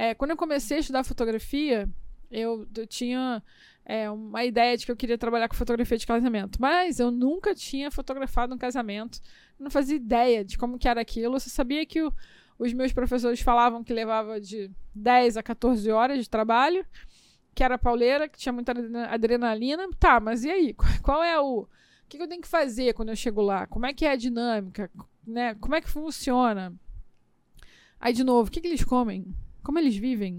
[0.00, 1.86] É, quando eu comecei a estudar fotografia,
[2.30, 3.42] eu, eu tinha
[3.84, 7.54] é, uma ideia de que eu queria trabalhar com fotografia de casamento, mas eu nunca
[7.54, 9.20] tinha fotografado um casamento,
[9.58, 12.10] não fazia ideia de como que era aquilo, eu só sabia que o,
[12.58, 16.82] os meus professores falavam que levava de 10 a 14 horas de trabalho,
[17.54, 18.72] que era pauleira, que tinha muita
[19.10, 19.86] adrenalina.
[19.98, 20.74] Tá, mas e aí?
[21.02, 21.64] Qual é o.
[21.64, 21.68] O
[22.08, 23.66] que eu tenho que fazer quando eu chego lá?
[23.66, 24.90] Como é que é a dinâmica?
[25.26, 25.54] Né?
[25.56, 26.72] Como é que funciona?
[28.00, 29.26] Aí, de novo, o que, que eles comem?
[29.62, 30.38] Como eles vivem?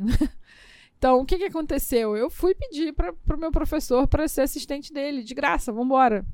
[0.97, 2.15] então, o que, que aconteceu?
[2.15, 6.26] Eu fui pedir para o meu professor para ser assistente dele, de graça, vambora.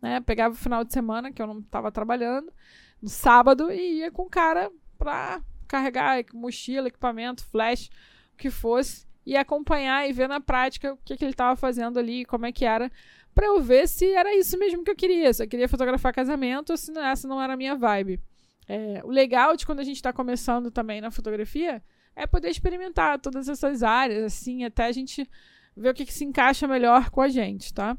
[0.00, 0.20] Né?
[0.20, 2.52] Pegava o final de semana, que eu não estava trabalhando,
[3.00, 7.90] no sábado, e ia com o cara para carregar mochila, equipamento, flash,
[8.34, 11.98] o que fosse, e acompanhar e ver na prática o que, que ele estava fazendo
[11.98, 12.90] ali, como é que era,
[13.34, 16.70] para eu ver se era isso mesmo que eu queria, se eu queria fotografar casamento
[16.70, 18.20] ou se essa não era a minha vibe.
[18.68, 21.82] É, o legal de quando a gente está começando também na fotografia
[22.16, 25.28] é poder experimentar todas essas áreas, assim, até a gente
[25.76, 27.96] ver o que, que se encaixa melhor com a gente, tá?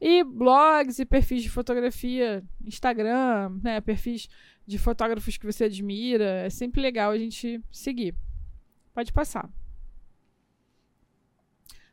[0.00, 4.28] E blogs e perfis de fotografia, Instagram, né, perfis
[4.64, 8.14] de fotógrafos que você admira, é sempre legal a gente seguir.
[8.94, 9.50] Pode passar.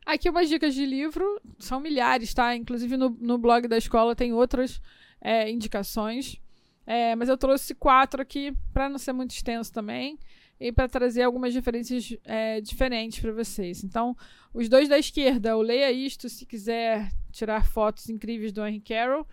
[0.04, 2.54] Aqui umas dicas de livro, são milhares, tá?
[2.54, 4.80] Inclusive no, no blog da escola tem outras
[5.20, 6.40] é, indicações.
[6.86, 10.16] É, mas eu trouxe quatro aqui para não ser muito extenso também
[10.60, 13.84] e para trazer algumas referências é, diferentes para vocês.
[13.84, 14.16] Então,
[14.52, 19.26] os dois da esquerda, o Leia Isto se quiser tirar fotos incríveis do Henry Carroll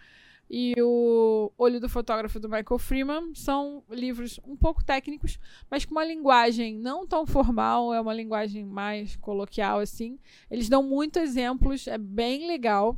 [0.49, 5.93] e o Olho do Fotógrafo do Michael Freeman são livros um pouco técnicos, mas com
[5.93, 10.19] uma linguagem não tão formal, é uma linguagem mais coloquial assim.
[10.51, 12.97] Eles dão muitos exemplos, é bem legal.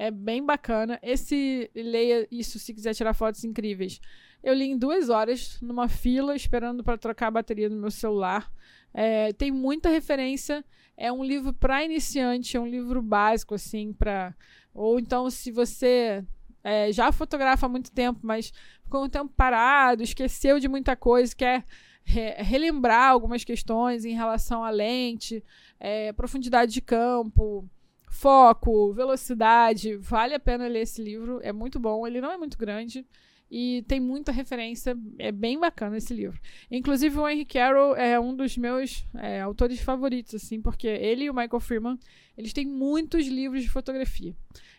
[0.00, 0.96] É bem bacana.
[1.02, 4.00] Esse leia isso se quiser tirar fotos incríveis.
[4.44, 8.48] Eu li em duas horas, numa fila, esperando para trocar a bateria do meu celular.
[8.94, 10.64] É, tem muita referência.
[10.96, 14.36] É um livro para iniciante, é um livro básico, assim, para.
[14.72, 16.24] Ou então, se você
[16.62, 18.52] é, já fotografa há muito tempo, mas
[18.84, 21.64] ficou um tempo parado, esqueceu de muita coisa, quer
[22.04, 25.42] re relembrar algumas questões em relação à lente,
[25.80, 27.68] é, profundidade de campo
[28.10, 29.96] foco, velocidade.
[29.96, 32.06] Vale a pena ler esse livro, é muito bom.
[32.06, 33.06] Ele não é muito grande
[33.50, 36.38] e tem muita referência, é bem bacana esse livro.
[36.70, 41.30] Inclusive, o Henry Carroll é um dos meus é, autores favoritos, assim, porque ele e
[41.30, 41.98] o Michael Freeman,
[42.36, 44.34] eles têm muitos livros de fotografia.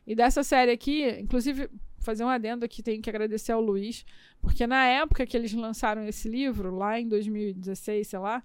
[0.06, 1.70] E dessa série aqui, inclusive,
[2.00, 4.06] fazer um adendo aqui, tenho que agradecer ao Luiz,
[4.40, 8.44] porque na época que eles lançaram esse livro, lá em 2016, sei lá,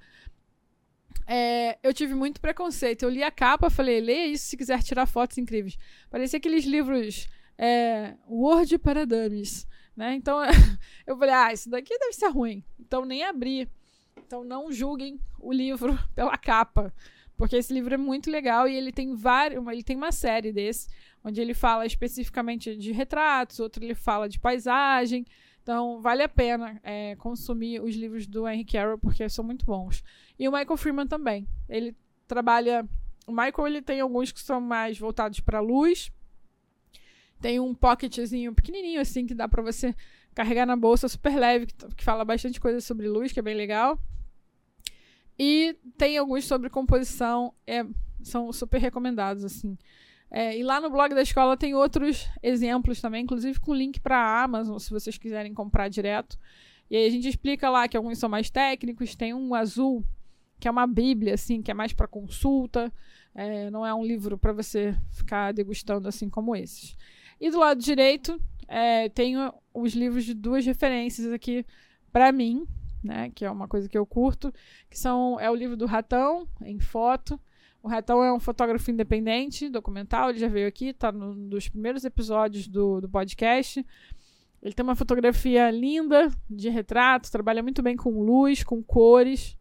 [1.27, 3.03] é, eu tive muito preconceito.
[3.03, 5.79] Eu li a capa, falei, leia isso se quiser tirar fotos incríveis.
[6.11, 10.15] Parecia aqueles livros é, Word para Dummies, né?
[10.15, 10.39] Então
[11.07, 12.63] eu falei, ah, isso daqui deve ser ruim.
[12.79, 13.69] Então nem abri.
[14.17, 16.93] Então não julguem o livro pela capa,
[17.37, 20.89] porque esse livro é muito legal e ele tem vários, ele tem uma série desse,
[21.23, 25.25] onde ele fala especificamente de retratos, outro ele fala de paisagem.
[25.65, 30.05] Então, vale a pena é, consumir os livros do Henry Carroll, porque são muito bons.
[30.39, 31.49] E o Michael Freeman também.
[31.67, 31.97] Ele
[32.29, 32.87] trabalha.
[33.27, 36.13] O Michael ele tem alguns que são mais voltados para luz.
[37.41, 39.97] Tem um pocketzinho pequenininho, assim, que dá para você
[40.35, 43.57] carregar na bolsa, super leve, que, que fala bastante coisa sobre luz, que é bem
[43.57, 43.99] legal.
[45.39, 47.87] E tem alguns sobre composição, é,
[48.23, 49.79] são super recomendados, assim.
[50.37, 54.19] É, e lá no blog da escola tem outros exemplos também, inclusive com link para
[54.19, 56.37] a Amazon, se vocês quiserem comprar direto.
[56.91, 60.05] E aí a gente explica lá que alguns são mais técnicos, tem um azul,
[60.59, 62.93] que é uma bíblia, assim, que é mais para consulta,
[63.33, 66.97] é, não é um livro para você ficar degustando assim como esses.
[67.41, 71.65] E do lado direito, é, tenho os livros de duas referências aqui
[72.13, 72.67] para mim,
[73.05, 74.53] né, que é uma coisa que eu curto,
[74.91, 77.39] que são é o livro do Ratão, em foto,
[77.85, 82.03] o Ratão é um fotógrafo independente, documental, ele já veio aqui, está num dos primeiros
[82.03, 83.85] episódios do, do podcast.
[84.63, 89.55] Ele tem uma fotografia linda de retrato, trabalha muito bem com luz, com cores.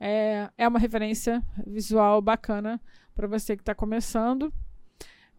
[0.00, 2.80] É, é uma referência visual bacana
[3.14, 4.52] para você que está começando.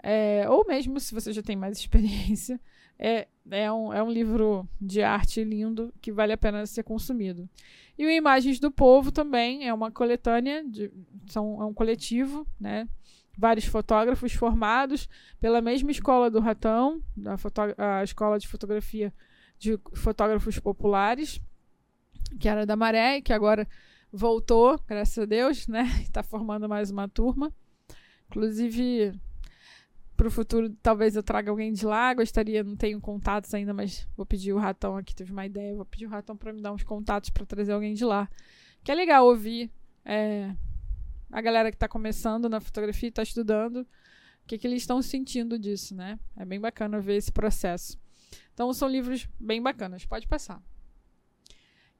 [0.02, 2.58] É, ou mesmo se você já tem mais experiência.
[3.00, 7.50] É, é, um, é um livro de arte lindo que vale a pena ser consumido.
[7.98, 10.92] E o Imagens do Povo também é uma coletânea, de,
[11.28, 12.88] são, é um coletivo, né?
[13.38, 15.08] Vários fotógrafos formados
[15.40, 17.02] pela mesma escola do Ratão,
[17.78, 19.14] a, a escola de fotografia
[19.58, 21.42] de fotógrafos populares,
[22.40, 23.68] que era da Maré, que agora
[24.12, 25.84] voltou, graças a Deus, né?
[26.02, 27.54] Está formando mais uma turma.
[28.30, 29.14] Inclusive,
[30.20, 32.14] para o futuro, talvez eu traga alguém de lá.
[32.14, 35.16] Gostaria, não tenho contatos ainda, mas vou pedir o ratão aqui.
[35.16, 37.94] Teve uma ideia, vou pedir o ratão para me dar uns contatos para trazer alguém
[37.94, 38.30] de lá.
[38.84, 39.72] Que é legal ouvir
[40.04, 40.54] é,
[41.32, 43.78] a galera que está começando na fotografia, está estudando,
[44.44, 46.20] o que, que eles estão sentindo disso, né?
[46.36, 47.98] É bem bacana ver esse processo.
[48.54, 50.06] Então são livros bem bacanas.
[50.06, 50.62] Pode passar.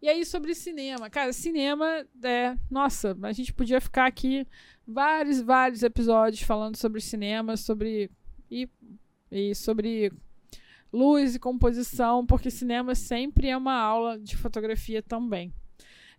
[0.02, 1.10] E aí, sobre cinema.
[1.10, 2.56] Cara, cinema, é.
[2.70, 4.48] Nossa, a gente podia ficar aqui
[4.88, 8.10] vários, vários episódios falando sobre cinema, sobre.
[8.50, 8.68] E,
[9.32, 10.12] e sobre
[10.92, 15.54] luz e composição, porque cinema sempre é uma aula de fotografia também.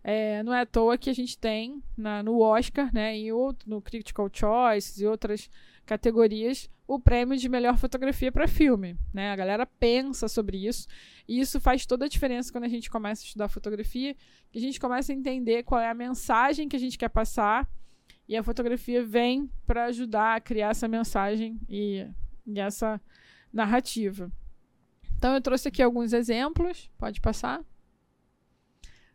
[0.03, 3.69] É, não é à toa que a gente tem na, no Oscar, né, e outro,
[3.69, 5.49] no Critical Choice e outras
[5.85, 8.97] categorias, o prêmio de melhor fotografia para filme.
[9.13, 9.31] Né?
[9.31, 10.87] A galera pensa sobre isso
[11.27, 14.15] e isso faz toda a diferença quando a gente começa a estudar fotografia,
[14.51, 17.69] que a gente começa a entender qual é a mensagem que a gente quer passar
[18.27, 22.07] e a fotografia vem para ajudar a criar essa mensagem e,
[22.45, 22.99] e essa
[23.51, 24.31] narrativa.
[25.17, 27.63] Então eu trouxe aqui alguns exemplos, pode passar.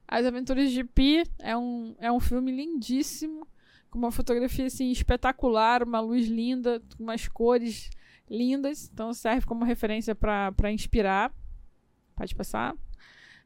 [0.08, 3.46] As Aventuras de Pi é um, é um filme lindíssimo,
[3.90, 7.90] com uma fotografia assim, espetacular, uma luz linda, umas cores
[8.28, 8.90] lindas.
[8.92, 11.32] Então serve como referência para inspirar.
[12.14, 12.76] Pode passar.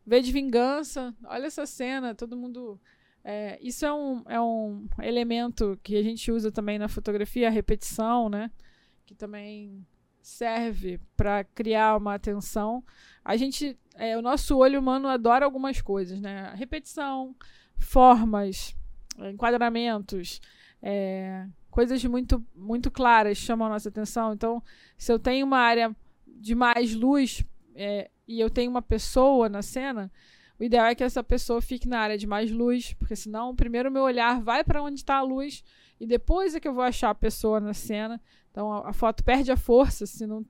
[0.06, 2.80] V de Vingança, olha essa cena, todo mundo.
[3.22, 7.50] É, isso é um, é um elemento que a gente usa também na fotografia, a
[7.50, 8.50] repetição, né?
[9.04, 9.86] Que também
[10.22, 12.84] serve para criar uma atenção.
[13.24, 16.52] A gente, é, o nosso olho humano adora algumas coisas, né?
[16.54, 17.34] Repetição,
[17.78, 18.76] formas,
[19.18, 20.40] enquadramentos,
[20.82, 24.32] é, coisas muito, muito claras chamam a nossa atenção.
[24.32, 24.62] Então,
[24.96, 25.94] se eu tenho uma área
[26.26, 27.44] de mais luz
[27.74, 30.10] é, e eu tenho uma pessoa na cena,
[30.58, 33.90] o ideal é que essa pessoa fique na área de mais luz, porque senão primeiro
[33.90, 35.64] meu olhar vai para onde está a luz
[35.98, 38.20] e depois é que eu vou achar a pessoa na cena.
[38.50, 40.44] Então a, a foto perde a força se, não,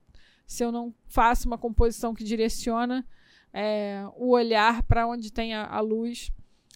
[0.45, 3.05] se eu não faço uma composição que direciona
[3.53, 6.31] é, o olhar para onde tem a, a luz.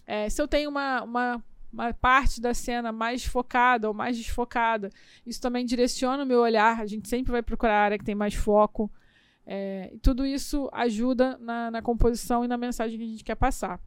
[0.06, 4.90] É, se eu tenho uma, uma, uma, parte da cena mais focada ou mais desfocada,
[5.26, 6.80] isso também direciona o meu olhar.
[6.80, 8.90] A gente sempre vai procurar a área que tem mais foco.
[9.44, 13.36] É, e tudo isso ajuda na, na composição e na mensagem que a gente quer
[13.36, 13.80] passar.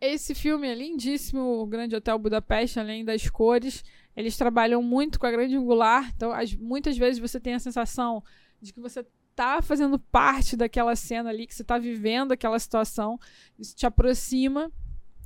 [0.00, 3.84] Esse filme é lindíssimo, o Grande Hotel Budapeste, além das cores.
[4.16, 8.22] Eles trabalham muito com a grande angular, então as, muitas vezes você tem a sensação
[8.60, 13.18] de que você está fazendo parte daquela cena ali, que você está vivendo aquela situação.
[13.58, 14.70] Isso te aproxima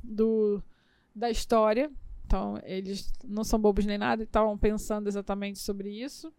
[0.03, 0.63] do,
[1.13, 1.91] da história.
[2.25, 6.33] Então, eles não são bobos nem nada, estavam pensando exatamente sobre isso.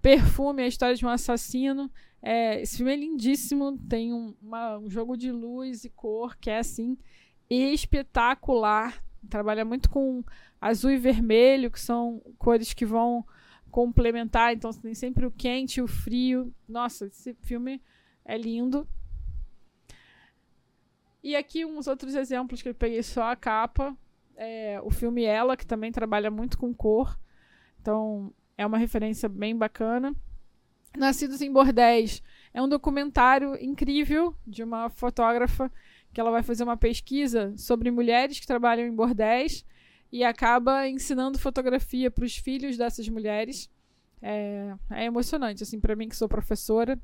[0.00, 1.90] Perfume, a história de um assassino.
[2.22, 6.50] É, esse filme é lindíssimo, tem um, uma, um jogo de luz e cor que
[6.50, 6.96] é assim
[7.48, 9.02] espetacular.
[9.28, 10.24] Trabalha muito com
[10.60, 13.24] azul e vermelho, que são cores que vão
[13.70, 14.52] complementar.
[14.52, 16.52] Então tem sempre o quente e o frio.
[16.68, 17.80] Nossa, esse filme
[18.24, 18.86] é lindo.
[21.22, 23.96] E aqui uns outros exemplos que eu peguei só a capa.
[24.36, 27.18] É, o filme Ela, que também trabalha muito com cor.
[27.80, 30.14] Então, é uma referência bem bacana.
[30.96, 35.70] Nascidos em Bordéis é um documentário incrível de uma fotógrafa
[36.12, 39.64] que ela vai fazer uma pesquisa sobre mulheres que trabalham em bordéis
[40.12, 43.70] e acaba ensinando fotografia para os filhos dessas mulheres.
[44.22, 46.98] É, é emocionante, assim, para mim que sou professora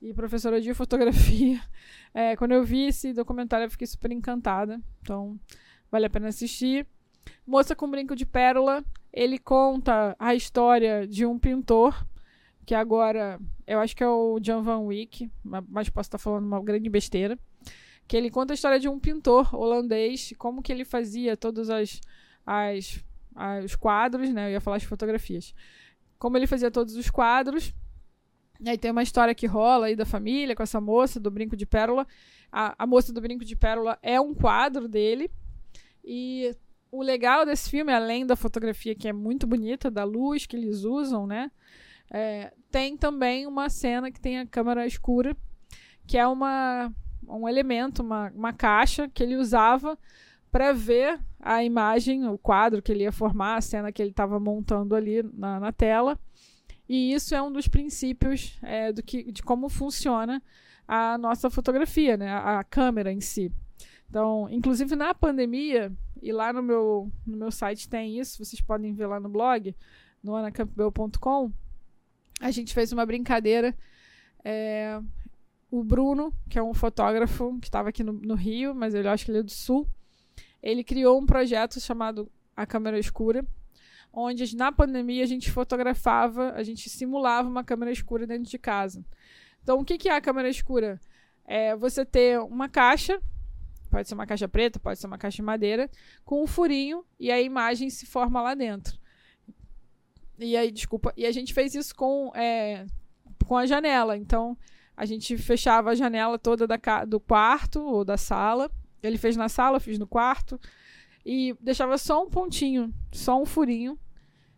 [0.00, 1.60] e professora de fotografia.
[2.14, 4.78] É, quando eu vi esse documentário, eu fiquei super encantada.
[5.00, 5.40] Então,
[5.90, 6.86] vale a pena assistir.
[7.46, 12.06] Moça com Brinco de Pérola ele conta a história de um pintor,
[12.64, 16.62] que agora eu acho que é o John Van Wyck, mas posso estar falando uma
[16.62, 17.38] grande besteira,
[18.08, 22.00] que ele conta a história de um pintor holandês, como que ele fazia todos as,
[22.46, 23.02] as,
[23.64, 24.48] os quadros, né?
[24.48, 25.54] Eu ia falar as fotografias.
[26.18, 27.74] Como ele fazia todos os quadros.
[28.60, 31.56] E aí tem uma história que rola aí da família com essa moça do Brinco
[31.56, 32.06] de Pérola.
[32.50, 35.30] A, a moça do Brinco de Pérola é um quadro dele.
[36.04, 36.54] E
[36.90, 40.84] o legal desse filme, além da fotografia que é muito bonita, da luz que eles
[40.84, 41.50] usam, né?
[42.10, 45.34] É, tem também uma cena que tem a câmera escura,
[46.06, 46.92] que é uma,
[47.26, 49.98] um elemento, uma, uma caixa que ele usava
[50.52, 54.38] para ver a imagem, o quadro que ele ia formar, a cena que ele estava
[54.38, 56.18] montando ali na, na, tela.
[56.86, 60.42] E isso é um dos princípios é, do que, de como funciona
[60.86, 62.28] a nossa fotografia, né?
[62.28, 63.50] a, a câmera em si.
[64.08, 65.90] Então, inclusive na pandemia,
[66.20, 69.74] e lá no meu, no meu site tem isso, vocês podem ver lá no blog,
[70.22, 71.50] no anacampbell.com.
[72.38, 73.74] A gente fez uma brincadeira.
[74.44, 75.00] É,
[75.70, 79.24] o Bruno, que é um fotógrafo que estava aqui no, no, Rio, mas ele acho
[79.24, 79.88] que ele é do Sul,
[80.62, 83.44] ele criou um projeto chamado A Câmera Escura,
[84.12, 89.04] onde na pandemia a gente fotografava, a gente simulava uma câmera escura dentro de casa.
[89.62, 91.00] Então, o que, é a câmera escura?
[91.44, 93.20] É você ter uma caixa
[93.92, 95.90] pode ser uma caixa preta, pode ser uma caixa de madeira,
[96.24, 98.98] com um furinho e a imagem se forma lá dentro.
[100.38, 102.86] E aí, desculpa, e a gente fez isso com, é,
[103.46, 104.16] com a janela.
[104.16, 104.56] Então,
[104.96, 108.70] a gente fechava a janela toda da, do quarto ou da sala.
[109.02, 110.60] Ele fez na sala, eu fiz no quarto.
[111.24, 113.98] E deixava só um pontinho, só um furinho.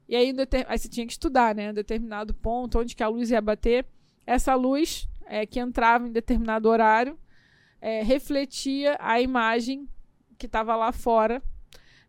[0.09, 0.35] E aí,
[0.67, 1.73] aí você tinha que estudar, né?
[1.73, 3.87] Determinado ponto, onde que a luz ia bater.
[4.27, 7.19] Essa luz é, que entrava em determinado horário
[7.81, 9.89] é, refletia a imagem
[10.39, 11.43] que estava lá fora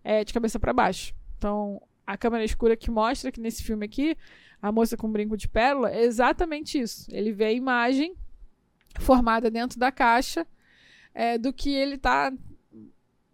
[0.03, 1.13] é, de cabeça para baixo.
[1.37, 4.17] Então, a câmera escura que mostra que nesse filme aqui,
[4.61, 7.07] a moça com brinco de pérola, é exatamente isso.
[7.11, 8.15] Ele vê a imagem
[8.99, 10.47] formada dentro da caixa
[11.15, 12.31] é, do que ele está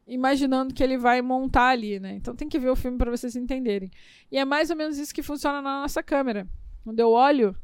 [0.06, 2.14] imaginando que ele vai montar ali, né?
[2.14, 3.90] Então tem que ver o filme para vocês entenderem.
[4.32, 6.48] E é mais ou menos isso que funciona na nossa câmera.
[6.84, 7.56] Quando eu olho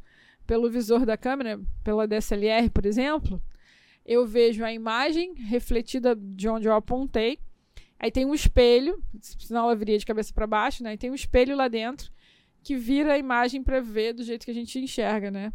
[0.46, 3.42] pelo visor da câmera, pela DSLR, por exemplo,
[4.06, 7.40] eu vejo a imagem refletida de onde eu apontei.
[8.00, 10.94] Aí tem um espelho, senão ela viria de cabeça para baixo, né?
[10.94, 12.12] E tem um espelho lá dentro
[12.64, 15.52] que vira a imagem para ver do jeito que a gente enxerga, né?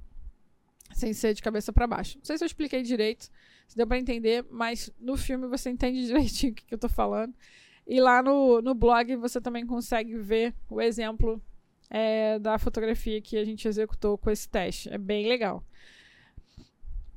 [0.93, 2.19] Sem ser de cabeça para baixo.
[2.19, 3.31] Não sei se eu expliquei direito,
[3.73, 6.91] se deu para entender, mas no filme você entende direitinho o que, que eu tô
[6.91, 7.35] falando.
[7.87, 11.43] E lá no, no blog você também consegue ver o exemplo
[11.89, 14.91] é, da fotografia que a gente executou com esse teste.
[14.91, 15.65] É bem legal.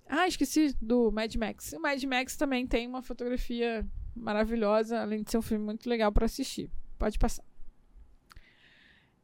[0.07, 1.73] Ah, esqueci do Mad Max.
[1.73, 3.85] O Mad Max também tem uma fotografia
[4.15, 6.69] maravilhosa, além de ser um filme muito legal para assistir.
[6.97, 7.43] Pode passar.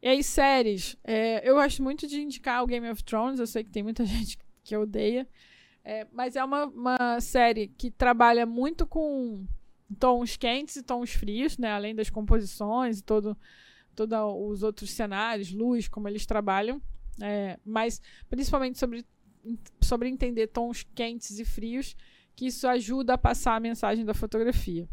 [0.02, 0.98] E aí, séries.
[1.02, 3.40] É, eu gosto muito de indicar o Game of Thrones.
[3.40, 5.26] Eu sei que tem muita gente que odeia.
[5.84, 9.44] É, mas é uma, uma série que trabalha muito com
[9.98, 11.72] tons quentes e tons frios, né?
[11.72, 13.36] Além das composições e todo
[13.94, 14.18] todos
[14.50, 16.80] os outros cenários, luz, como eles trabalham,
[17.20, 19.04] é, mas principalmente sobre,
[19.80, 21.96] sobre entender tons quentes e frios,
[22.34, 24.88] que isso ajuda a passar a mensagem da fotografia.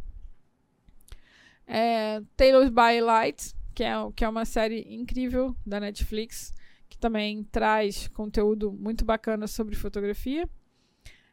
[1.66, 6.54] É, Taylor's by Light, que é, que é uma série incrível da Netflix,
[6.90, 10.50] que também traz conteúdo muito bacana sobre fotografia.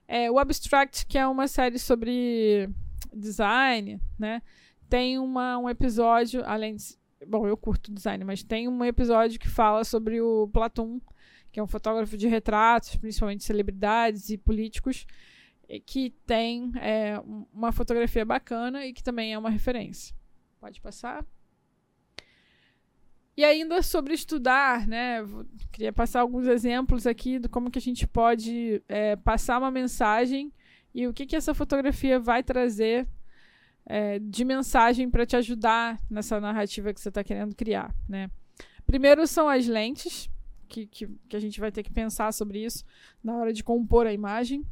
[0.08, 2.68] É, o Abstract, que é uma série sobre
[3.12, 4.42] design, né?
[4.88, 6.96] Tem uma, um episódio, além de
[7.26, 11.00] Bom, eu curto design, mas tem um episódio que fala sobre o Platon,
[11.50, 15.06] que é um fotógrafo de retratos, principalmente celebridades e políticos,
[15.86, 17.18] que tem é,
[17.52, 20.14] uma fotografia bacana e que também é uma referência.
[20.60, 21.24] Pode passar.
[23.36, 25.18] E ainda sobre estudar, né?
[25.70, 30.50] Queria passar alguns exemplos aqui de como que a gente pode é, passar uma mensagem
[30.94, 33.06] e o que, que essa fotografia vai trazer
[33.84, 38.30] é, de mensagem para te ajudar nessa narrativa que você está querendo criar, né?
[38.86, 40.30] Primeiro são as lentes,
[40.68, 42.84] que, que, que, a gente vai ter que pensar sobre isso
[43.22, 44.64] na hora de compor a imagem.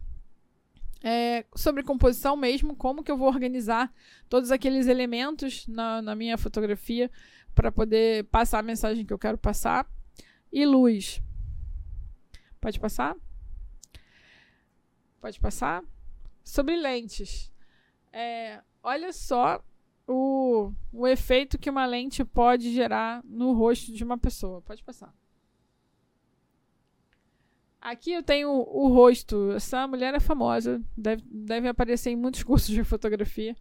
[1.06, 3.92] É, sobre composição mesmo, como que eu vou organizar
[4.26, 7.10] todos aqueles elementos na, na minha fotografia
[7.54, 9.86] para poder passar a mensagem que eu quero passar.
[10.50, 11.20] E luz.
[12.58, 13.14] Pode passar?
[15.20, 15.84] Pode passar?
[16.42, 17.52] Sobre lentes.
[18.10, 19.62] É, olha só
[20.08, 24.62] o, o efeito que uma lente pode gerar no rosto de uma pessoa.
[24.62, 25.14] Pode passar.
[27.84, 29.52] Aqui eu tenho o, rosto.
[29.52, 33.54] Essa mulher é famosa, deve, deve aparecer em muitos cursos de fotografia.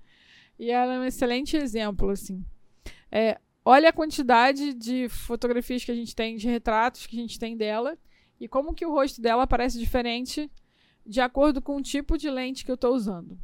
[0.58, 2.42] E ela é um excelente exemplo, assim.
[3.12, 7.38] É, olha a quantidade de fotografias que a gente tem, de retratos que a gente
[7.38, 7.98] tem dela,
[8.40, 10.50] e como que o rosto dela parece diferente
[11.06, 13.38] de acordo com o tipo de lente que eu estou usando.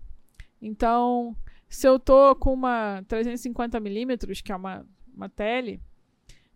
[0.61, 1.35] Então,
[1.67, 5.81] se eu tô com uma 350mm, que é uma, uma tele,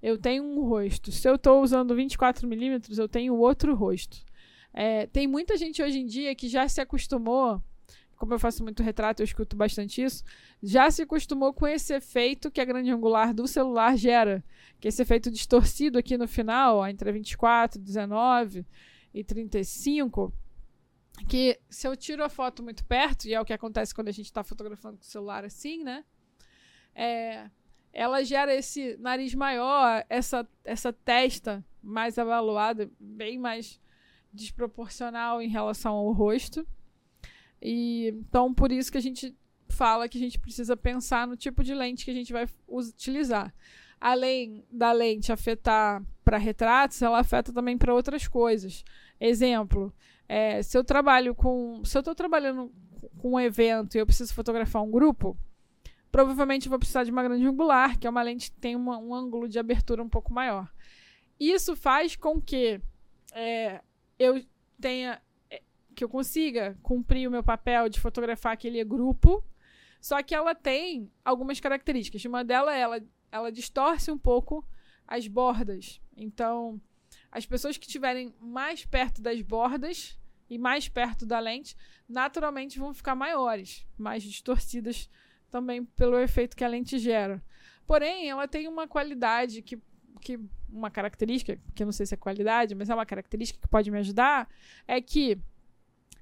[0.04, 1.14] eu tenho um rosto.
[1.14, 4.18] Se eu estou usando 24mm, eu tenho outro rosto.
[4.74, 7.64] É, tem muita gente hoje em dia que já se acostumou,
[8.18, 10.22] como eu faço muito retrato, eu escuto bastante isso,
[10.62, 14.44] já se acostumou com esse efeito que a grande angular do celular gera,
[14.78, 18.66] que é esse efeito distorcido aqui no final, ó, entre 24, 19
[19.14, 20.34] e 35,
[21.30, 24.14] que se eu tiro a foto muito perto, e é o que acontece quando a
[24.14, 26.04] gente está fotografando com o celular assim, né?
[26.94, 27.50] É,
[27.94, 33.80] ela gera esse nariz maior, essa, essa testa mais avaloada, bem mais
[34.34, 36.68] desproporcional em relação ao rosto.
[37.62, 39.36] E então por isso que a gente
[39.70, 43.54] fala que a gente precisa pensar no tipo de lente que a gente vai utilizar.
[44.02, 48.84] Além da lente afetar para retratos, ela afeta também para outras coisas.
[49.20, 49.94] Exemplo,
[50.28, 51.82] é, se eu trabalho com.
[51.86, 52.72] Se eu estou trabalhando
[53.18, 55.38] com um evento e eu preciso fotografar um grupo,
[56.14, 59.16] provavelmente vou precisar de uma grande angular, que é uma lente que tem uma, um
[59.16, 60.72] ângulo de abertura um pouco maior.
[61.40, 62.80] Isso faz com que
[63.34, 63.82] é,
[64.20, 64.46] eu
[64.80, 65.20] tenha.
[65.50, 65.60] É,
[65.96, 69.44] que eu consiga cumprir o meu papel de fotografar aquele grupo
[70.00, 72.24] Só que ela tem algumas características.
[72.26, 74.64] Uma delas, ela, ela distorce um pouco
[75.08, 76.00] as bordas.
[76.16, 76.80] Então,
[77.32, 81.76] as pessoas que estiverem mais perto das bordas e mais perto da lente,
[82.08, 85.10] naturalmente vão ficar maiores, mais distorcidas
[85.54, 87.40] também pelo efeito que a lente gera.
[87.86, 89.80] Porém, ela tem uma qualidade que,
[90.20, 93.68] que uma característica, que eu não sei se é qualidade, mas é uma característica que
[93.68, 94.50] pode me ajudar,
[94.88, 95.38] é que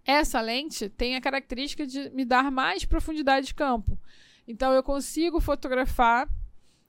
[0.05, 3.97] essa lente tem a característica de me dar mais profundidade de campo.
[4.45, 6.27] Então eu consigo fotografar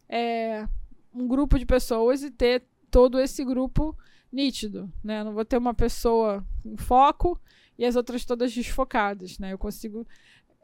[0.08, 0.66] é,
[1.14, 3.96] um grupo de pessoas e ter todo esse grupo
[4.32, 5.22] nítido, né?
[5.22, 7.40] Não vou ter uma pessoa em foco
[7.78, 9.52] e as outras todas desfocadas, né?
[9.52, 10.04] Eu consigo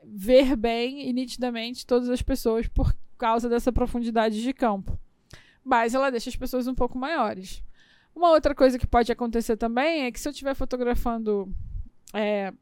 [0.05, 4.99] ver bem e nitidamente todas as pessoas por causa dessa profundidade de campo.
[5.65, 7.63] Mas ela deixa as pessoas um pouco maiores.
[8.15, 11.53] Uma outra coisa que pode acontecer também é que se eu estiver fotografando
[12.15, 12.53] é,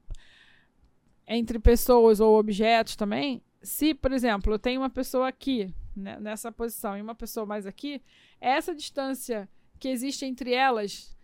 [1.27, 6.53] entre pessoas ou objetos também, se, por exemplo, eu tenho uma pessoa aqui, né, nessa
[6.53, 8.03] posição, e uma pessoa mais aqui,
[8.41, 11.17] essa distância que existe entre elas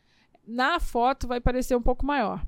[0.47, 2.45] na foto vai parecer um pouco maior.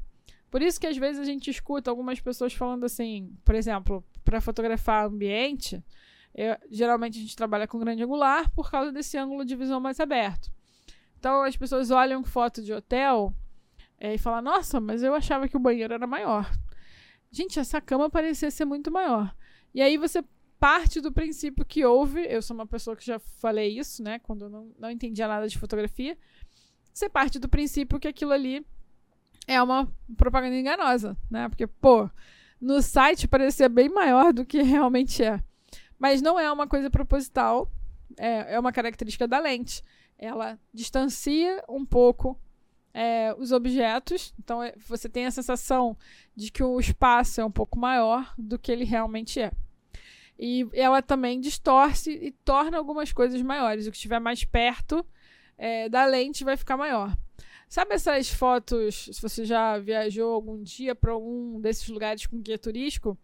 [0.55, 4.41] Por isso que às vezes a gente escuta algumas pessoas falando assim, por exemplo, para
[4.41, 5.83] fotografar ambiente,
[6.33, 9.99] eu, geralmente a gente trabalha com grande angular por causa desse ângulo de visão mais
[9.99, 10.53] aberto.
[11.19, 13.35] Então as pessoas olham foto de hotel
[13.99, 16.49] é, e falam: Nossa, mas eu achava que o banheiro era maior.
[17.33, 19.35] Gente, essa cama parecia ser muito maior.
[19.75, 20.23] E aí você
[20.61, 22.29] parte do princípio que houve.
[22.29, 24.21] Eu sou uma pessoa que já falei isso, né?
[24.21, 26.17] Quando eu não, não entendia nada de fotografia.
[26.93, 28.65] Você parte do princípio que aquilo ali
[29.47, 31.49] é uma propaganda enganosa, né?
[31.49, 32.09] Porque, pô,
[32.61, 35.43] no site parecia bem maior do que realmente é.
[35.99, 37.71] Mas não é uma coisa proposital,
[38.19, 39.83] é, é uma característica da lente.
[40.19, 42.39] Ela distancia um pouco
[42.93, 45.97] é, os objetos, então é, você tem a sensação
[46.35, 49.51] de que o espaço é um pouco maior do que ele realmente é.
[50.39, 53.87] E ela também distorce e torna algumas coisas maiores.
[53.87, 55.05] O que estiver mais perto
[55.57, 57.17] é, da lente vai ficar maior.
[57.69, 62.59] Sabe essas fotos, se você já viajou algum dia para algum desses lugares com guia
[62.59, 63.19] turístico?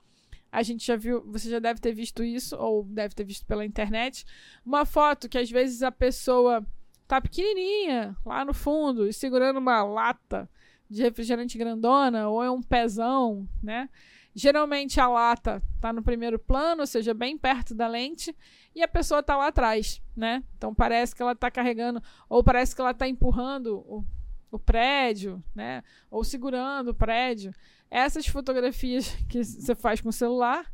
[0.50, 3.64] A gente já viu, você já deve ter visto isso, ou deve ter visto pela
[3.64, 4.24] internet.
[4.66, 6.66] Uma foto que às vezes a pessoa
[7.06, 10.50] tá pequenininha lá no fundo e segurando uma lata
[10.88, 13.88] de refrigerante grandona, ou é um pezão, né?
[14.34, 18.36] Geralmente a lata tá no primeiro plano, ou seja, bem perto da lente,
[18.74, 20.42] e a pessoa tá lá atrás, né?
[20.56, 24.04] Então parece que ela tá carregando, ou parece que ela tá empurrando
[24.50, 25.82] o prédio, né?
[26.10, 27.52] Ou segurando o prédio.
[27.90, 30.70] Essas fotografias que você faz com o celular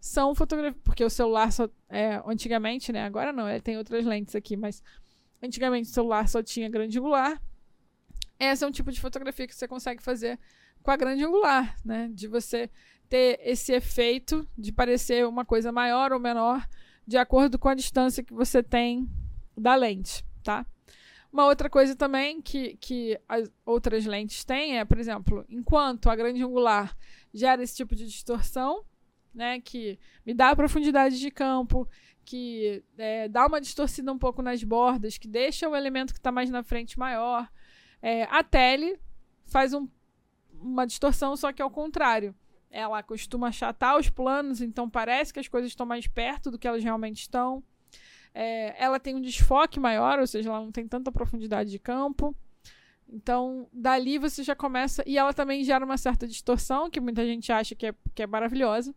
[0.00, 0.82] são fotografias.
[0.84, 1.68] Porque o celular só.
[1.88, 3.04] É, antigamente, né?
[3.04, 4.82] Agora não, ele tem outras lentes aqui, mas
[5.42, 7.40] antigamente o celular só tinha grande angular.
[8.38, 10.38] Esse é um tipo de fotografia que você consegue fazer
[10.82, 12.10] com a grande angular, né?
[12.12, 12.68] De você
[13.08, 16.66] ter esse efeito de parecer uma coisa maior ou menor
[17.06, 19.08] de acordo com a distância que você tem
[19.56, 20.66] da lente, tá?
[21.32, 26.14] Uma outra coisa também que, que as outras lentes têm é, por exemplo, enquanto a
[26.14, 26.94] grande angular
[27.32, 28.84] gera esse tipo de distorção,
[29.34, 31.88] né, que me dá profundidade de campo,
[32.22, 36.30] que é, dá uma distorcida um pouco nas bordas, que deixa o elemento que está
[36.30, 37.50] mais na frente maior.
[38.02, 39.00] É, a tele
[39.46, 39.88] faz um,
[40.52, 42.34] uma distorção, só que ao contrário.
[42.74, 46.66] Ela costuma achatar os planos, então parece que as coisas estão mais perto do que
[46.66, 47.62] elas realmente estão.
[48.34, 52.34] É, ela tem um desfoque maior, ou seja, ela não tem tanta profundidade de campo.
[53.08, 55.02] Então, dali você já começa.
[55.06, 58.26] E ela também gera uma certa distorção, que muita gente acha que é, que é
[58.26, 58.94] maravilhosa,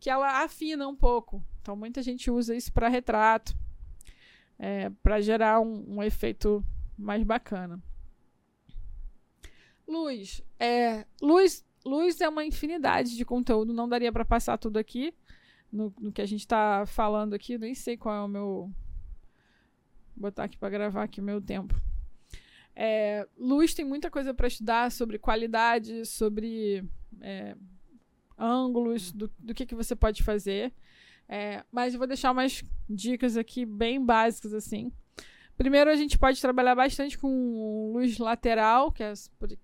[0.00, 1.42] que ela afina um pouco.
[1.60, 3.56] Então, muita gente usa isso para retrato,
[4.58, 6.64] é, para gerar um, um, efeito
[6.98, 7.80] mais bacana.
[9.86, 10.42] Luz.
[10.58, 11.64] É, luz.
[11.84, 15.12] Luz é uma infinidade de conteúdo, não daria para passar tudo aqui
[15.72, 18.70] no, no que a gente está falando aqui, nem sei qual é o meu.
[20.14, 21.74] Vou botar aqui para gravar aqui o meu tempo.
[22.74, 26.84] É, luz tem muita coisa para estudar sobre qualidade, sobre
[27.20, 27.56] é,
[28.38, 30.72] ângulos, do, do que, que você pode fazer.
[31.28, 34.92] É, mas eu vou deixar umas dicas aqui bem básicas assim.
[35.56, 39.12] Primeiro, a gente pode trabalhar bastante com luz lateral, que é,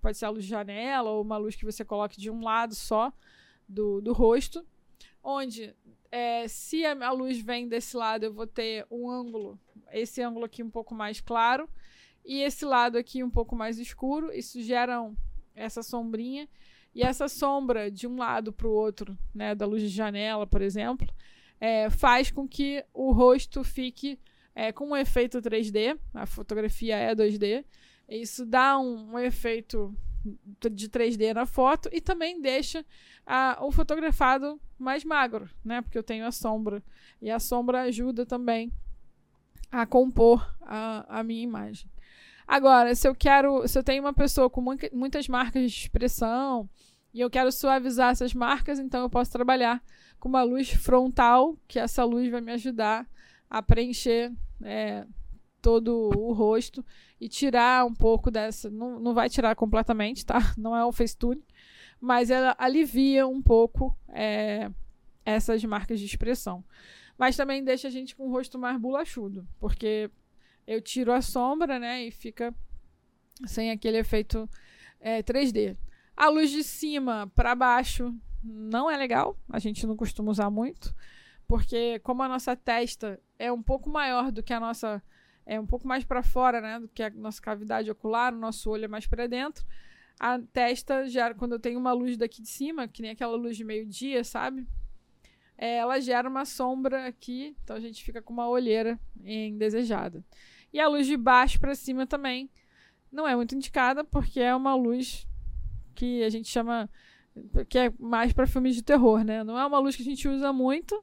[0.00, 2.74] pode ser a luz de janela ou uma luz que você coloque de um lado
[2.74, 3.12] só
[3.68, 4.64] do, do rosto,
[5.22, 5.74] onde
[6.10, 9.58] é, se a luz vem desse lado, eu vou ter um ângulo,
[9.92, 11.68] esse ângulo aqui um pouco mais claro,
[12.24, 14.32] e esse lado aqui um pouco mais escuro.
[14.32, 15.10] Isso gera
[15.54, 16.48] essa sombrinha.
[16.94, 20.62] E essa sombra de um lado para o outro, né, da luz de janela, por
[20.62, 21.08] exemplo,
[21.60, 24.18] é, faz com que o rosto fique
[24.54, 25.98] é, com um efeito 3D.
[26.14, 27.64] A fotografia é 2D.
[28.08, 29.94] Isso dá um, um efeito
[30.70, 32.84] de 3D na foto e também deixa
[33.26, 35.82] a, o fotografado mais magro, né?
[35.82, 36.82] Porque eu tenho a sombra.
[37.20, 38.72] E a sombra ajuda também
[39.70, 41.90] a compor a, a minha imagem.
[42.46, 44.62] Agora, se eu quero, se eu tenho uma pessoa com
[44.92, 46.68] muitas marcas de expressão
[47.12, 49.82] e eu quero suavizar essas marcas, então eu posso trabalhar
[50.18, 53.06] com uma luz frontal, que essa luz vai me ajudar
[53.50, 55.06] a preencher é,
[55.60, 56.84] todo o rosto
[57.20, 58.70] e tirar um pouco dessa.
[58.70, 60.38] Não, não vai tirar completamente, tá?
[60.56, 61.44] Não é o Facetune,
[62.00, 64.70] mas ela alivia um pouco é,
[65.24, 66.64] essas marcas de expressão.
[67.16, 70.10] Mas também deixa a gente com o rosto mais bolachudo, porque
[70.66, 72.54] eu tiro a sombra, né, e fica
[73.46, 74.48] sem aquele efeito
[75.00, 75.76] é, 3D.
[76.16, 80.94] A luz de cima para baixo não é legal, a gente não costuma usar muito,
[81.46, 85.02] porque como a nossa testa é um pouco maior do que a nossa
[85.48, 88.70] é um pouco mais para fora, né, do que a nossa cavidade ocular, o nosso
[88.70, 89.64] olho é mais para dentro.
[90.20, 93.56] A testa gera quando eu tenho uma luz daqui de cima, que nem aquela luz
[93.56, 94.68] de meio-dia, sabe?
[95.56, 100.22] É, ela gera uma sombra aqui, então a gente fica com uma olheira indesejada.
[100.70, 102.50] E a luz de baixo para cima também
[103.10, 105.26] não é muito indicada, porque é uma luz
[105.94, 106.90] que a gente chama
[107.70, 109.42] que é mais para filmes de terror, né?
[109.42, 111.02] Não é uma luz que a gente usa muito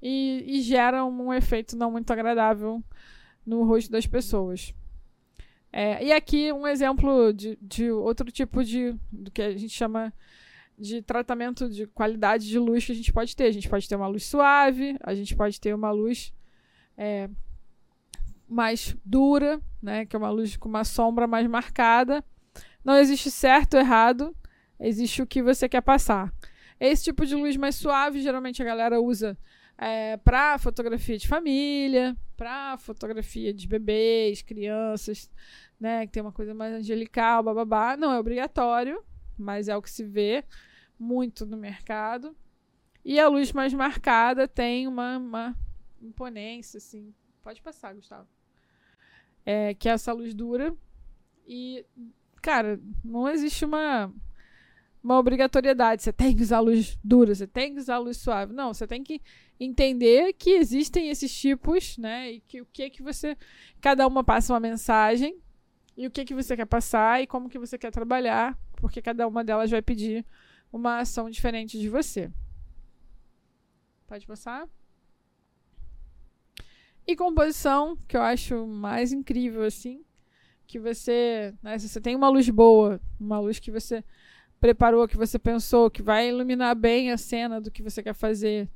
[0.00, 2.84] e, e gera um efeito não muito agradável
[3.46, 4.74] no rosto das pessoas.
[5.72, 10.12] É, e aqui um exemplo de, de outro tipo de do que a gente chama
[10.78, 13.44] de tratamento de qualidade de luz que a gente pode ter.
[13.44, 16.32] A gente pode ter uma luz suave, a gente pode ter uma luz
[16.96, 17.28] é,
[18.48, 22.24] mais dura, né, que é uma luz com uma sombra mais marcada.
[22.84, 24.36] Não existe certo ou errado,
[24.78, 26.32] existe o que você quer passar.
[26.78, 29.38] Esse tipo de luz mais suave, geralmente a galera usa
[29.78, 35.30] é, para fotografia de família, para fotografia de bebês, crianças,
[35.78, 37.96] né, que tem uma coisa mais angelical, bababá.
[37.96, 39.02] Não é obrigatório,
[39.36, 40.44] mas é o que se vê
[40.98, 42.36] muito no mercado.
[43.04, 45.56] E a luz mais marcada tem uma, uma
[46.00, 47.14] imponência, assim.
[47.42, 48.26] Pode passar, Gustavo.
[49.44, 50.74] É, que é essa luz dura.
[51.46, 51.84] E,
[52.40, 54.10] cara, não existe uma
[55.04, 56.02] uma obrigatoriedade.
[56.02, 58.54] Você tem que usar luz dura, você tem que usar luz suave.
[58.54, 59.20] Não, você tem que
[59.58, 62.32] entender que existem esses tipos, né?
[62.32, 63.36] E que o que é que você.
[63.80, 65.38] Cada uma passa uma mensagem.
[65.96, 68.58] E o que é que você quer passar e como que você quer trabalhar.
[68.76, 70.24] Porque cada uma delas vai pedir
[70.72, 72.30] uma ação diferente de você.
[74.06, 74.68] Pode passar?
[77.06, 80.04] E composição, que eu acho mais incrível, assim.
[80.66, 81.54] Que você.
[81.62, 84.02] Né, se você tem uma luz boa, uma luz que você
[84.60, 88.68] preparou, que você pensou, que vai iluminar bem a cena do que você quer fazer,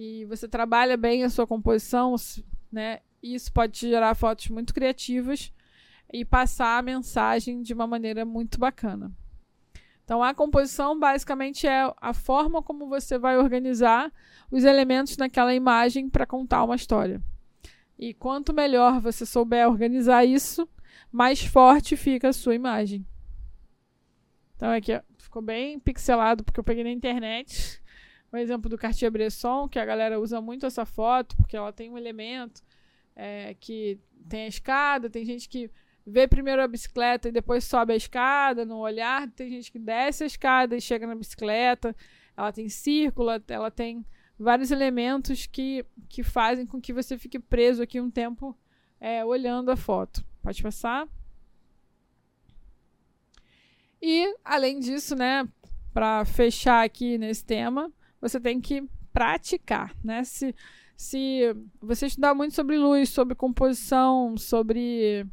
[0.00, 2.14] e você trabalha bem a sua composição,
[2.70, 3.00] né?
[3.20, 5.52] Isso pode gerar fotos muito criativas
[6.12, 9.10] e passar a mensagem de uma maneira muito bacana.
[10.04, 14.12] Então, a composição basicamente é a forma como você vai organizar
[14.52, 17.20] os elementos naquela imagem para contar uma história.
[17.98, 20.68] E quanto melhor você souber organizar isso,
[21.10, 23.04] mais forte fica a sua imagem.
[24.54, 27.82] Então, aqui ficou bem pixelado porque eu peguei na internet.
[28.30, 31.96] O exemplo do Cartier-Bresson, que a galera usa muito essa foto, porque ela tem um
[31.96, 32.62] elemento
[33.16, 33.98] é, que
[34.28, 35.70] tem a escada, tem gente que
[36.06, 40.24] vê primeiro a bicicleta e depois sobe a escada no olhar, tem gente que desce
[40.24, 41.94] a escada e chega na bicicleta,
[42.36, 44.04] ela tem círculo, ela tem
[44.38, 48.56] vários elementos que, que fazem com que você fique preso aqui um tempo
[49.00, 50.24] é, olhando a foto.
[50.42, 51.08] Pode passar?
[54.00, 55.46] E, além disso, né,
[55.92, 60.24] para fechar aqui nesse tema, você tem que praticar, né?
[60.24, 60.54] Se,
[60.96, 65.26] se você estudar muito sobre luz, sobre composição, sobre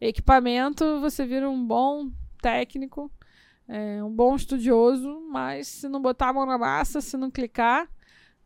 [0.00, 2.10] equipamento, você vira um bom
[2.40, 3.10] técnico,
[3.68, 7.88] é, um bom estudioso, mas se não botar a mão na massa, se não clicar,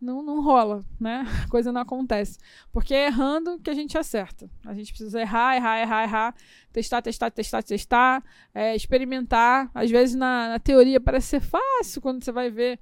[0.00, 1.24] não, não rola, né?
[1.44, 2.38] A coisa não acontece.
[2.70, 4.48] Porque é errando que a gente acerta.
[4.64, 6.34] A gente precisa errar, errar, errar, errar,
[6.72, 8.24] testar, testar, testar, testar,
[8.54, 9.70] é, experimentar.
[9.74, 12.78] Às vezes na, na, teoria parece ser fácil quando você vai ver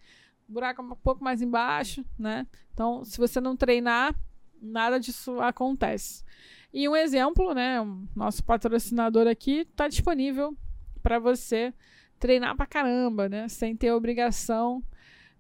[0.49, 2.47] buraco um pouco mais embaixo, né?
[2.73, 4.15] Então, se você não treinar,
[4.61, 6.25] nada disso acontece.
[6.73, 7.81] E um exemplo, né?
[7.81, 10.57] O nosso patrocinador aqui está disponível
[11.03, 11.73] para você
[12.19, 13.49] treinar pra caramba, né?
[13.49, 14.83] Sem ter obrigação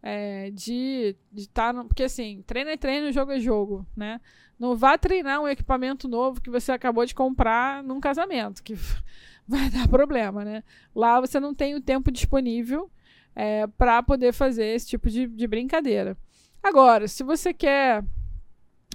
[0.03, 1.75] é, de estar.
[1.75, 4.21] Tá porque assim, treino é treino, jogo é jogo, né?
[4.59, 8.75] Não vá treinar um equipamento novo que você acabou de comprar num casamento, que
[9.49, 10.63] vai dar problema, né?
[10.95, 12.91] Lá você não tem o tempo disponível
[13.35, 16.16] é, para poder fazer esse tipo de, de brincadeira.
[16.62, 18.05] Agora, se você quer.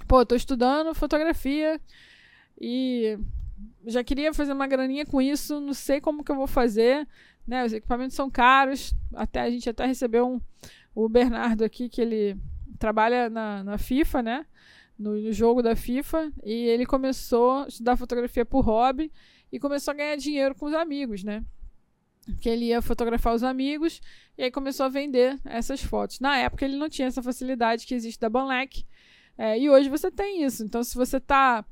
[0.08, 1.80] Pô, tô estudando fotografia
[2.60, 3.16] e
[3.86, 7.06] já queria fazer uma graninha com isso, não sei como que eu vou fazer,
[7.46, 7.64] né?
[7.64, 10.40] Os equipamentos são caros, até a gente até recebeu um,
[10.94, 12.36] o Bernardo aqui, que ele
[12.78, 14.46] trabalha na, na FIFA, né?
[14.98, 19.10] No, no, jogo da FIFA, e ele começou a estudar fotografia por hobby
[19.50, 21.42] e começou a ganhar dinheiro com os amigos, né?
[22.40, 24.00] Que ele ia fotografar os amigos
[24.36, 26.20] e aí começou a vender essas fotos.
[26.20, 28.84] Na época ele não tinha essa facilidade que existe da Banlec,
[29.42, 30.62] é, e hoje você tem isso.
[30.62, 31.64] Então, se você está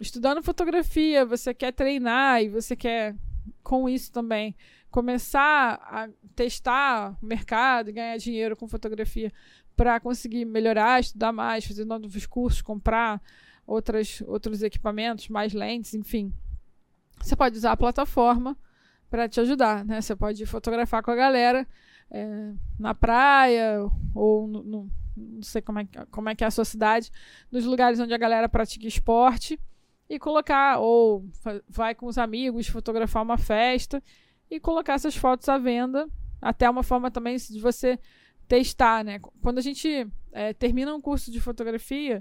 [0.00, 3.14] estudando fotografia, você quer treinar e você quer,
[3.62, 4.56] com isso também,
[4.90, 9.32] começar a testar o mercado ganhar dinheiro com fotografia
[9.76, 13.22] para conseguir melhorar, estudar mais, fazer novos cursos, comprar
[13.64, 16.32] outras, outros equipamentos, mais lentes, enfim.
[17.20, 18.56] Você pode usar a plataforma
[19.14, 20.00] para te ajudar, né?
[20.00, 21.64] Você pode fotografar com a galera
[22.10, 26.50] é, na praia ou no, no, não sei como é, como é que é a
[26.50, 27.12] sua cidade,
[27.48, 29.56] nos lugares onde a galera pratica esporte
[30.10, 31.24] e colocar, ou
[31.68, 34.02] vai com os amigos fotografar uma festa
[34.50, 36.08] e colocar essas fotos à venda.
[36.42, 37.96] Até uma forma também de você
[38.48, 39.20] testar, né?
[39.40, 42.20] Quando a gente é, termina um curso de fotografia,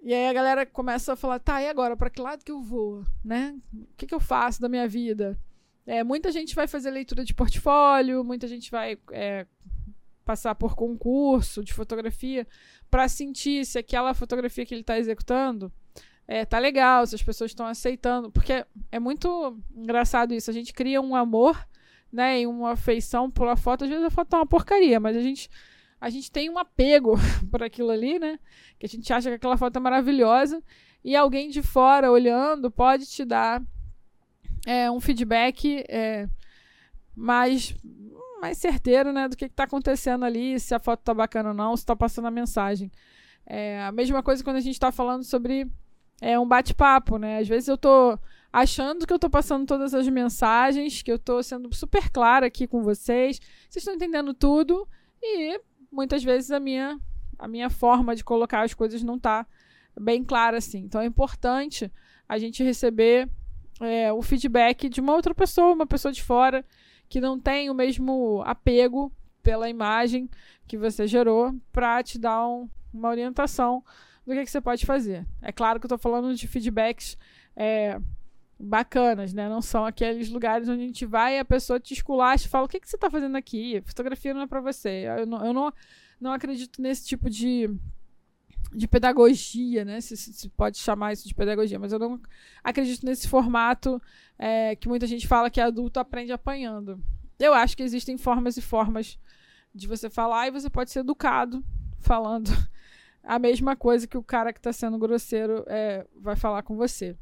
[0.00, 2.62] e aí a galera começa a falar, tá, e agora, para que lado que eu
[2.62, 3.54] vou, né?
[3.74, 5.38] O que, que eu faço da minha vida?
[5.86, 9.46] É, muita gente vai fazer leitura de portfólio, muita gente vai é,
[10.24, 12.46] passar por concurso de fotografia
[12.90, 15.72] para sentir se aquela fotografia que ele está executando
[16.26, 18.30] é, tá legal, se as pessoas estão aceitando.
[18.30, 20.50] Porque é muito engraçado isso.
[20.50, 21.66] A gente cria um amor,
[22.12, 23.84] né, e uma afeição pela foto.
[23.84, 25.50] Às vezes a foto tá uma porcaria, mas a gente,
[26.00, 27.16] a gente tem um apego
[27.50, 28.38] por aquilo ali, né?
[28.78, 30.62] Que a gente acha que aquela foto é maravilhosa.
[31.04, 33.60] E alguém de fora olhando pode te dar
[34.66, 36.28] é, um feedback é,
[37.14, 37.74] mais,
[38.40, 39.28] mais certeiro, né?
[39.28, 42.26] Do que está acontecendo ali, se a foto tá bacana ou não, se está passando
[42.26, 42.90] a mensagem.
[43.46, 45.70] É a mesma coisa quando a gente está falando sobre
[46.20, 47.38] é um bate-papo, né?
[47.38, 48.16] Às vezes eu tô
[48.52, 52.66] achando que eu tô passando todas as mensagens, que eu tô sendo super clara aqui
[52.66, 54.86] com vocês, vocês estão entendendo tudo
[55.20, 55.60] e
[55.90, 56.98] muitas vezes a minha
[57.38, 59.44] a minha forma de colocar as coisas não tá
[60.00, 60.78] bem clara assim.
[60.78, 61.90] Então é importante
[62.28, 63.28] a gente receber
[63.82, 66.64] é, o feedback de uma outra pessoa, uma pessoa de fora
[67.08, 69.12] que não tem o mesmo apego
[69.42, 70.30] pela imagem
[70.66, 73.84] que você gerou para te dar um, uma orientação
[74.26, 75.26] do que, que você pode fazer.
[75.40, 77.18] É claro que eu estou falando de feedbacks
[77.56, 78.00] é,
[78.58, 79.48] bacanas, né?
[79.48, 82.66] Não são aqueles lugares onde a gente vai e a pessoa te esculacha e fala:
[82.66, 83.82] o que, que você está fazendo aqui?
[83.84, 85.04] Fotografia não é para você.
[85.18, 85.72] Eu, não, eu não,
[86.20, 87.68] não acredito nesse tipo de,
[88.72, 90.00] de pedagogia, né?
[90.00, 92.20] Se, se, pode chamar isso de pedagogia, mas eu não
[92.62, 94.00] acredito nesse formato
[94.38, 97.02] é, que muita gente fala que adulto aprende apanhando.
[97.38, 99.18] Eu acho que existem formas e formas
[99.74, 101.64] de você falar e você pode ser educado
[101.98, 102.50] falando
[103.22, 107.16] a mesma coisa que o cara que está sendo grosseiro é, vai falar com você.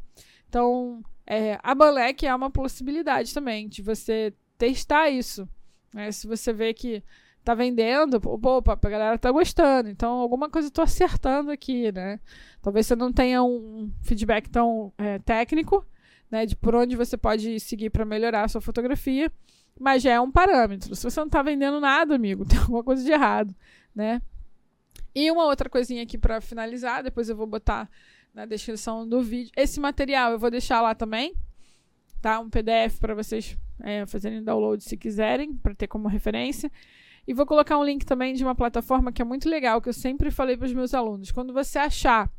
[0.48, 5.48] Então, é, a Balec é uma possibilidade também de você testar isso.
[5.92, 6.10] Né?
[6.10, 7.02] Se você vê que
[7.44, 9.88] tá vendendo, opa, a galera tá gostando.
[9.88, 12.20] Então, alguma coisa eu tô acertando aqui, né?
[12.62, 15.84] Talvez você não tenha um feedback tão é, técnico,
[16.30, 16.46] né?
[16.46, 19.32] De por onde você pode seguir para melhorar a sua fotografia,
[19.78, 20.94] mas já é um parâmetro.
[20.94, 23.54] Se você não tá vendendo nada, amigo, tem alguma coisa de errado,
[23.94, 24.20] né?
[25.14, 27.90] E uma outra coisinha aqui para finalizar, depois eu vou botar
[28.32, 29.50] na descrição do vídeo.
[29.56, 31.34] Esse material eu vou deixar lá também,
[32.20, 32.38] tá?
[32.38, 36.70] Um PDF para vocês é, fazerem download se quiserem, para ter como referência.
[37.26, 39.92] E vou colocar um link também de uma plataforma que é muito legal, que eu
[39.92, 41.30] sempre falei para os meus alunos.
[41.30, 42.30] Quando você achar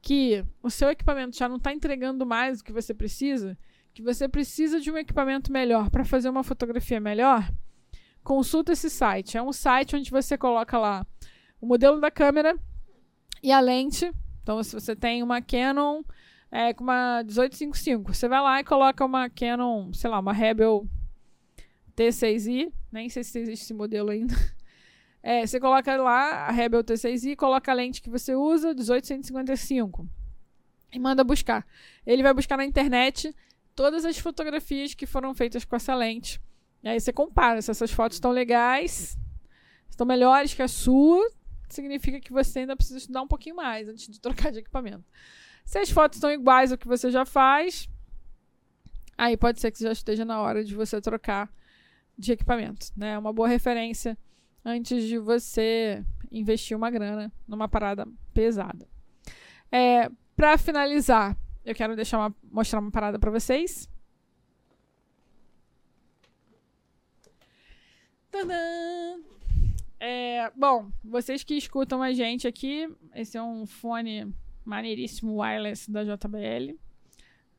[0.00, 3.56] que o seu equipamento já não está entregando mais o que você precisa,
[3.94, 7.48] que você precisa de um equipamento melhor para fazer uma fotografia melhor,
[8.24, 9.36] consulta esse site.
[9.36, 11.06] É um site onde você coloca lá
[11.60, 12.58] o modelo da câmera
[13.42, 14.12] e a lente.
[14.42, 16.02] Então, se você tem uma Canon
[16.50, 20.86] é, com uma 1855, você vai lá e coloca uma Canon, sei lá, uma Rebel
[21.96, 24.34] T6i, nem sei se existe esse modelo ainda.
[25.24, 30.08] É, você coloca lá a Rebel T6i, coloca a lente que você usa, 1855,
[30.92, 31.64] e manda buscar.
[32.04, 33.32] Ele vai buscar na internet
[33.72, 36.40] todas as fotografias que foram feitas com essa lente.
[36.82, 39.16] E aí você compara se essas fotos estão legais,
[39.88, 41.24] estão melhores que a sua,
[41.68, 45.04] significa que você ainda precisa estudar um pouquinho mais antes de trocar de equipamento.
[45.64, 47.88] Se as fotos estão iguais ao que você já faz,
[49.16, 51.48] aí pode ser que já esteja na hora de você trocar
[52.22, 53.14] de equipamento, né?
[53.14, 54.16] É uma boa referência
[54.64, 58.88] antes de você investir uma grana numa parada pesada.
[59.70, 63.90] É, para finalizar, eu quero deixar uma, mostrar uma parada para vocês.
[68.30, 68.54] Tadã!
[69.98, 74.32] É, bom, vocês que escutam a gente aqui, esse é um fone
[74.64, 76.78] maneiríssimo wireless da JBL.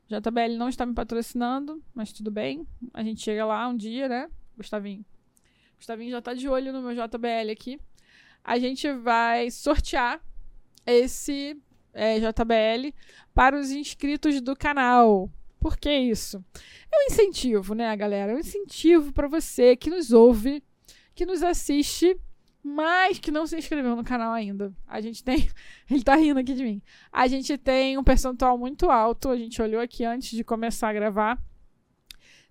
[0.07, 2.65] JBL não está me patrocinando, mas tudo bem.
[2.93, 4.29] A gente chega lá um dia, né?
[4.57, 5.05] Gustavinho.
[5.77, 7.79] Gustavinho já tá de olho no meu JBL aqui.
[8.43, 10.21] A gente vai sortear
[10.85, 11.57] esse
[11.93, 12.93] é, JBL
[13.33, 15.29] para os inscritos do canal.
[15.59, 16.43] Por que isso?
[16.91, 18.33] É um incentivo, né, galera?
[18.33, 20.61] É um incentivo para você que nos ouve,
[21.15, 22.19] que nos assiste,
[22.61, 24.73] mas que não se inscreveu no canal ainda.
[24.87, 25.49] A gente tem.
[25.89, 26.81] Ele tá rindo aqui de mim.
[27.11, 29.29] A gente tem um percentual muito alto.
[29.29, 31.41] A gente olhou aqui antes de começar a gravar.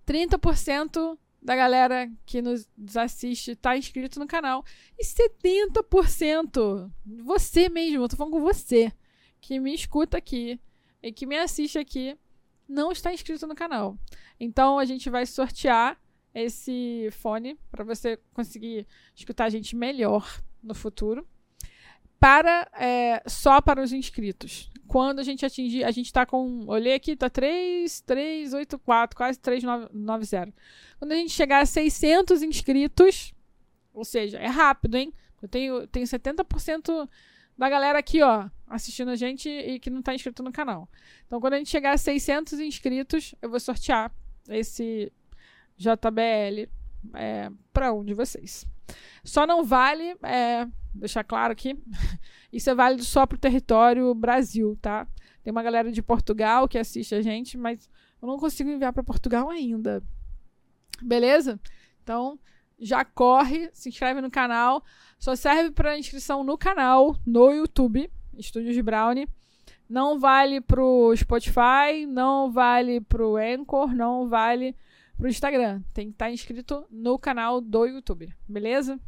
[0.06, 4.64] 30% da galera que nos assiste tá inscrito no canal.
[4.96, 6.90] E 70%,
[7.24, 8.92] você mesmo, eu tô falando com você,
[9.40, 10.60] que me escuta aqui
[11.02, 12.16] e que me assiste aqui,
[12.68, 13.98] não está inscrito no canal.
[14.38, 16.00] Então a gente vai sortear
[16.32, 21.26] esse fone para você conseguir escutar a gente melhor no futuro.
[22.22, 24.70] Para é, só para os inscritos.
[24.86, 29.16] Quando a gente atingir, a gente está com, olhei aqui, tá 3, 3, 8, 4,
[29.16, 30.54] quase 390.
[31.00, 33.34] Quando a gente chegar a 600 inscritos,
[33.92, 35.12] ou seja, é rápido, hein?
[35.42, 37.08] Eu tenho, tenho 70%
[37.58, 40.88] da galera aqui, ó, assistindo a gente e que não está inscrito no canal.
[41.26, 44.14] Então, quando a gente chegar a 600 inscritos, eu vou sortear
[44.48, 45.12] esse
[45.76, 46.70] JBL
[47.14, 48.64] é, para um de vocês.
[49.24, 51.76] Só não vale, é, deixar claro aqui,
[52.52, 55.06] isso é válido só para o território Brasil, tá?
[55.42, 57.90] Tem uma galera de Portugal que assiste a gente, mas
[58.20, 60.02] eu não consigo enviar para Portugal ainda.
[61.02, 61.58] Beleza?
[62.02, 62.38] Então,
[62.78, 64.84] já corre, se inscreve no canal.
[65.18, 69.28] Só serve para inscrição no canal, no YouTube, Estúdios Brownie.
[69.88, 74.74] Não vale pro Spotify, não vale pro Anchor, não vale
[75.16, 75.82] pro Instagram.
[75.92, 78.98] Tem que estar tá inscrito no canal do YouTube, beleza?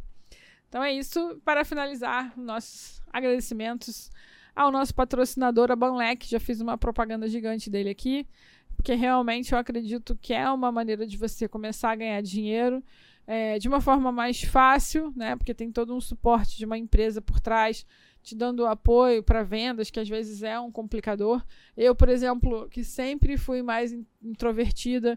[0.74, 1.40] Então é isso.
[1.44, 4.10] Para finalizar, nossos agradecimentos
[4.56, 6.28] ao nosso patrocinador, a Banlec.
[6.28, 8.26] Já fiz uma propaganda gigante dele aqui,
[8.74, 12.82] porque realmente eu acredito que é uma maneira de você começar a ganhar dinheiro
[13.24, 15.36] é, de uma forma mais fácil, né?
[15.36, 17.86] Porque tem todo um suporte de uma empresa por trás
[18.20, 21.40] te dando apoio para vendas, que às vezes é um complicador.
[21.76, 25.16] Eu, por exemplo, que sempre fui mais introvertida,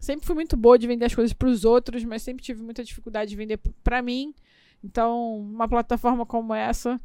[0.00, 2.82] sempre fui muito boa de vender as coisas para os outros, mas sempre tive muita
[2.82, 4.34] dificuldade de vender para mim.
[4.82, 7.00] Então, uma plataforma como essa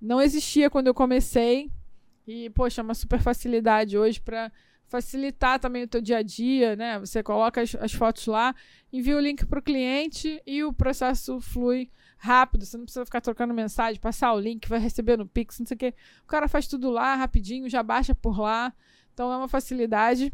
[0.00, 1.70] não existia quando eu comecei.
[2.26, 4.50] E, poxa, é uma super facilidade hoje para
[4.88, 6.98] facilitar também o teu dia a dia, né?
[6.98, 8.54] Você coloca as, as fotos lá,
[8.92, 11.88] envia o link para o cliente e o processo flui
[12.18, 15.66] rápido, você não precisa ficar trocando mensagem, passar o link, vai receber no Pix, não
[15.66, 15.94] sei o quê.
[16.24, 18.74] O cara faz tudo lá rapidinho, já baixa por lá.
[19.14, 20.32] Então é uma facilidade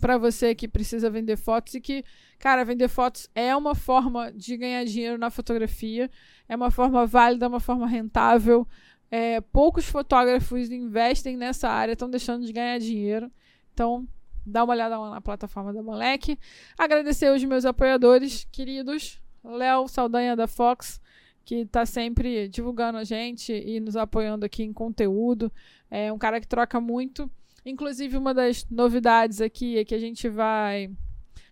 [0.00, 2.04] para você que precisa vender fotos e que,
[2.38, 6.10] cara, vender fotos é uma forma de ganhar dinheiro na fotografia,
[6.48, 8.66] é uma forma válida, é uma forma rentável.
[9.10, 13.30] É, poucos fotógrafos investem nessa área, estão deixando de ganhar dinheiro.
[13.72, 14.06] Então,
[14.44, 16.38] dá uma olhada lá na plataforma da Moleque.
[16.76, 21.00] Agradecer os meus apoiadores queridos, Léo Saldanha da Fox,
[21.44, 25.52] que está sempre divulgando a gente e nos apoiando aqui em conteúdo.
[25.90, 27.30] É um cara que troca muito.
[27.64, 30.90] Inclusive, uma das novidades aqui é que a gente vai.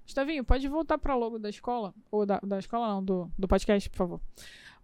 [0.05, 1.95] Gustavinho, pode voltar para logo da escola?
[2.11, 4.21] Ou da, da escola, não, do, do podcast, por favor.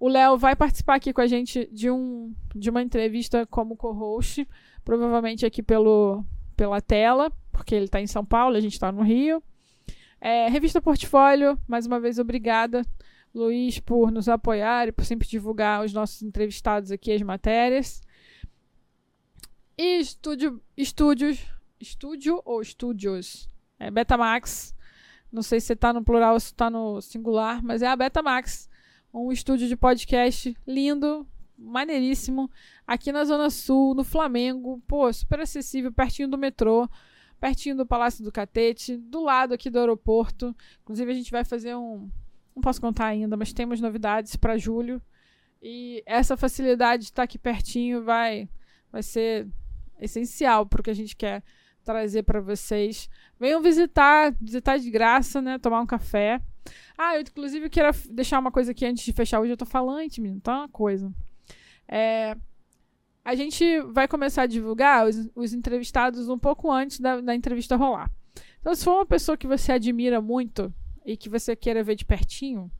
[0.01, 4.49] O Léo vai participar aqui com a gente de, um, de uma entrevista como co-host,
[4.85, 6.25] provavelmente aqui pelo,
[6.57, 9.43] pela tela, porque ele está em São Paulo, a gente está no Rio.
[10.21, 12.87] É, Revista Portfólio, mais uma vez, obrigada,
[13.35, 18.01] Luiz, por nos apoiar e por sempre divulgar os nossos entrevistados aqui, as matérias.
[19.81, 21.47] E estúdio, estúdios,
[21.79, 23.49] estúdio ou estúdios?
[23.79, 24.75] É Betamax.
[25.31, 28.69] Não sei se está no plural ou se está no singular, mas é a Betamax.
[29.15, 31.25] Um estúdio de podcast lindo,
[31.57, 32.51] maneiríssimo.
[32.85, 34.83] Aqui na Zona Sul, no Flamengo.
[34.89, 36.89] Pô, super acessível, pertinho do metrô
[37.41, 40.57] pertinho do Palácio do Catete, do lado aqui do aeroporto.
[40.83, 42.11] Inclusive, a gente vai fazer um.
[42.53, 45.01] Não posso contar ainda, mas temos novidades para julho.
[45.63, 48.49] E essa facilidade de estar aqui pertinho vai,
[48.91, 49.47] vai ser
[50.01, 51.43] essencial para o que a gente quer
[51.85, 53.09] trazer para vocês.
[53.39, 55.59] Venham visitar, visitar de graça, né?
[55.59, 56.41] Tomar um café.
[56.97, 59.41] Ah, eu inclusive quero deixar uma coisa aqui antes de fechar.
[59.41, 61.11] Hoje eu tô falante, menino, tá uma coisa.
[61.87, 62.37] É,
[63.25, 67.77] a gente vai começar a divulgar os, os entrevistados um pouco antes da, da entrevista
[67.77, 68.11] rolar.
[68.61, 70.73] Então, se for uma pessoa que você admira muito
[71.05, 72.71] e que você queira ver de pertinho,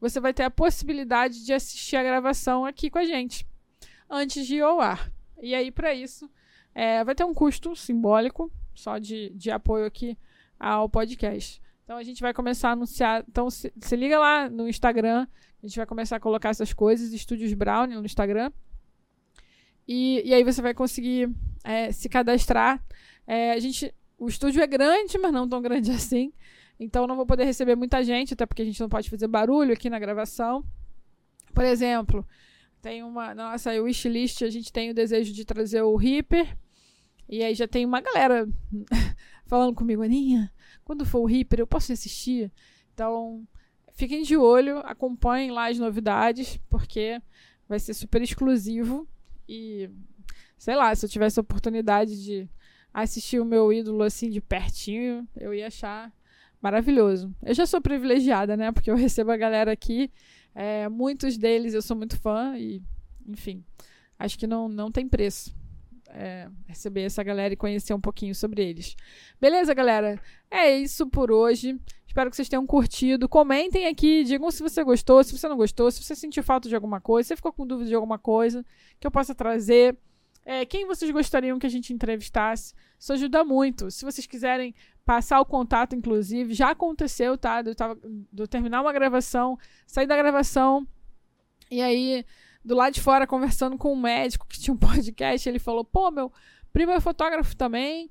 [0.00, 3.46] você vai ter a possibilidade de assistir a gravação aqui com a gente,
[4.08, 5.12] antes de ir ao ar.
[5.42, 6.30] E aí, para isso,
[6.78, 10.16] é, vai ter um custo simbólico, só de, de apoio aqui
[10.60, 11.60] ao podcast.
[11.82, 13.24] Então, a gente vai começar a anunciar.
[13.28, 15.26] Então, se, se liga lá no Instagram,
[15.60, 18.52] a gente vai começar a colocar essas coisas, Estúdios Brown no Instagram.
[19.88, 21.28] E, e aí você vai conseguir
[21.64, 22.80] é, se cadastrar.
[23.26, 26.32] É, a gente o estúdio é grande, mas não tão grande assim.
[26.78, 29.72] Então não vou poder receber muita gente, até porque a gente não pode fazer barulho
[29.72, 30.64] aqui na gravação.
[31.52, 32.24] Por exemplo,
[32.80, 33.34] tem uma.
[33.34, 36.56] Nossa, wishlist, a gente tem o desejo de trazer o Reaper.
[37.28, 38.48] E aí já tem uma galera
[39.46, 40.50] falando comigo, Aninha,
[40.84, 42.50] quando for o Reaper, eu posso assistir?
[42.94, 43.46] Então,
[43.92, 47.20] fiquem de olho, acompanhem lá as novidades, porque
[47.68, 49.06] vai ser super exclusivo.
[49.48, 49.90] E,
[50.56, 52.48] sei lá, se eu tivesse a oportunidade de
[52.92, 56.12] assistir o meu ídolo assim de pertinho, eu ia achar
[56.60, 57.34] maravilhoso.
[57.42, 58.72] Eu já sou privilegiada, né?
[58.72, 60.10] Porque eu recebo a galera aqui.
[60.54, 62.82] É, muitos deles eu sou muito fã e,
[63.26, 63.64] enfim,
[64.18, 65.54] acho que não, não tem preço.
[66.10, 68.96] É, receber essa galera e conhecer um pouquinho sobre eles.
[69.40, 70.20] Beleza, galera?
[70.50, 71.78] É isso por hoje.
[72.06, 73.28] Espero que vocês tenham curtido.
[73.28, 76.74] Comentem aqui, digam se você gostou, se você não gostou, se você sentiu falta de
[76.74, 78.64] alguma coisa, se ficou com dúvida de alguma coisa
[78.98, 79.96] que eu possa trazer.
[80.44, 82.72] É, quem vocês gostariam que a gente entrevistasse?
[82.98, 83.90] Isso ajuda muito.
[83.90, 84.74] Se vocês quiserem
[85.04, 87.62] passar o contato, inclusive, já aconteceu, tá?
[87.64, 87.96] Eu tava,
[88.32, 90.88] de eu terminar uma gravação, sair da gravação,
[91.70, 92.24] e aí,
[92.64, 96.10] do lado de fora, conversando com um médico que tinha um podcast, ele falou: pô,
[96.10, 96.32] meu
[96.72, 98.10] primo é fotógrafo também.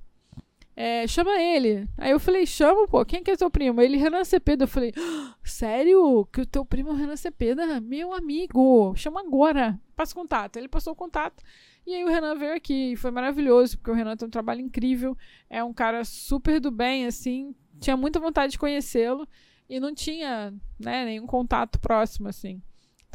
[0.79, 1.89] É, chama ele.
[1.97, 3.81] Aí eu falei, chama, pô, quem que é teu primo?
[3.81, 4.65] Ele, Renan Cepeda.
[4.65, 6.23] Eu falei, ah, sério?
[6.31, 7.81] Que o teu primo é o Renan Cepeda?
[7.81, 9.81] Meu amigo, chama agora.
[9.95, 10.57] Passa contato.
[10.57, 11.43] Ele passou o contato.
[11.83, 12.91] E aí o Renan veio aqui.
[12.91, 15.17] E foi maravilhoso, porque o Renan tem um trabalho incrível.
[15.49, 17.55] É um cara super do bem, assim.
[17.79, 19.27] Tinha muita vontade de conhecê-lo.
[19.67, 22.61] E não tinha, né, nenhum contato próximo, assim.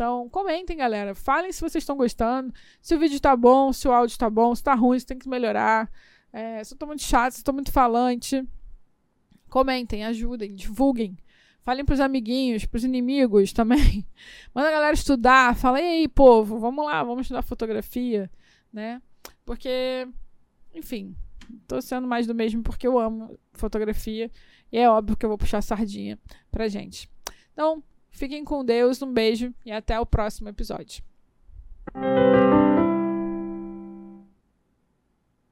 [0.02, 1.14] Então, comentem, galera.
[1.14, 2.52] Falem se vocês estão gostando.
[2.80, 5.16] Se o vídeo tá bom, se o áudio tá bom, se tá ruim, se tem
[5.16, 5.88] que melhorar.
[6.32, 8.44] É, se eu tô muito chato, se eu tô muito falante.
[9.48, 11.16] Comentem, ajudem, divulguem.
[11.62, 14.04] Falem pros amiguinhos, pros inimigos também.
[14.52, 15.54] Manda a galera estudar.
[15.54, 18.28] Fala, e aí, povo, vamos lá, vamos estudar fotografia,
[18.72, 19.00] né?
[19.44, 20.08] Porque,
[20.74, 21.14] enfim,
[21.68, 24.28] tô sendo mais do mesmo porque eu amo fotografia.
[24.72, 26.18] E é óbvio que eu vou puxar sardinha
[26.50, 27.08] pra gente.
[27.52, 31.02] Então, fiquem com Deus, um beijo e até o próximo episódio.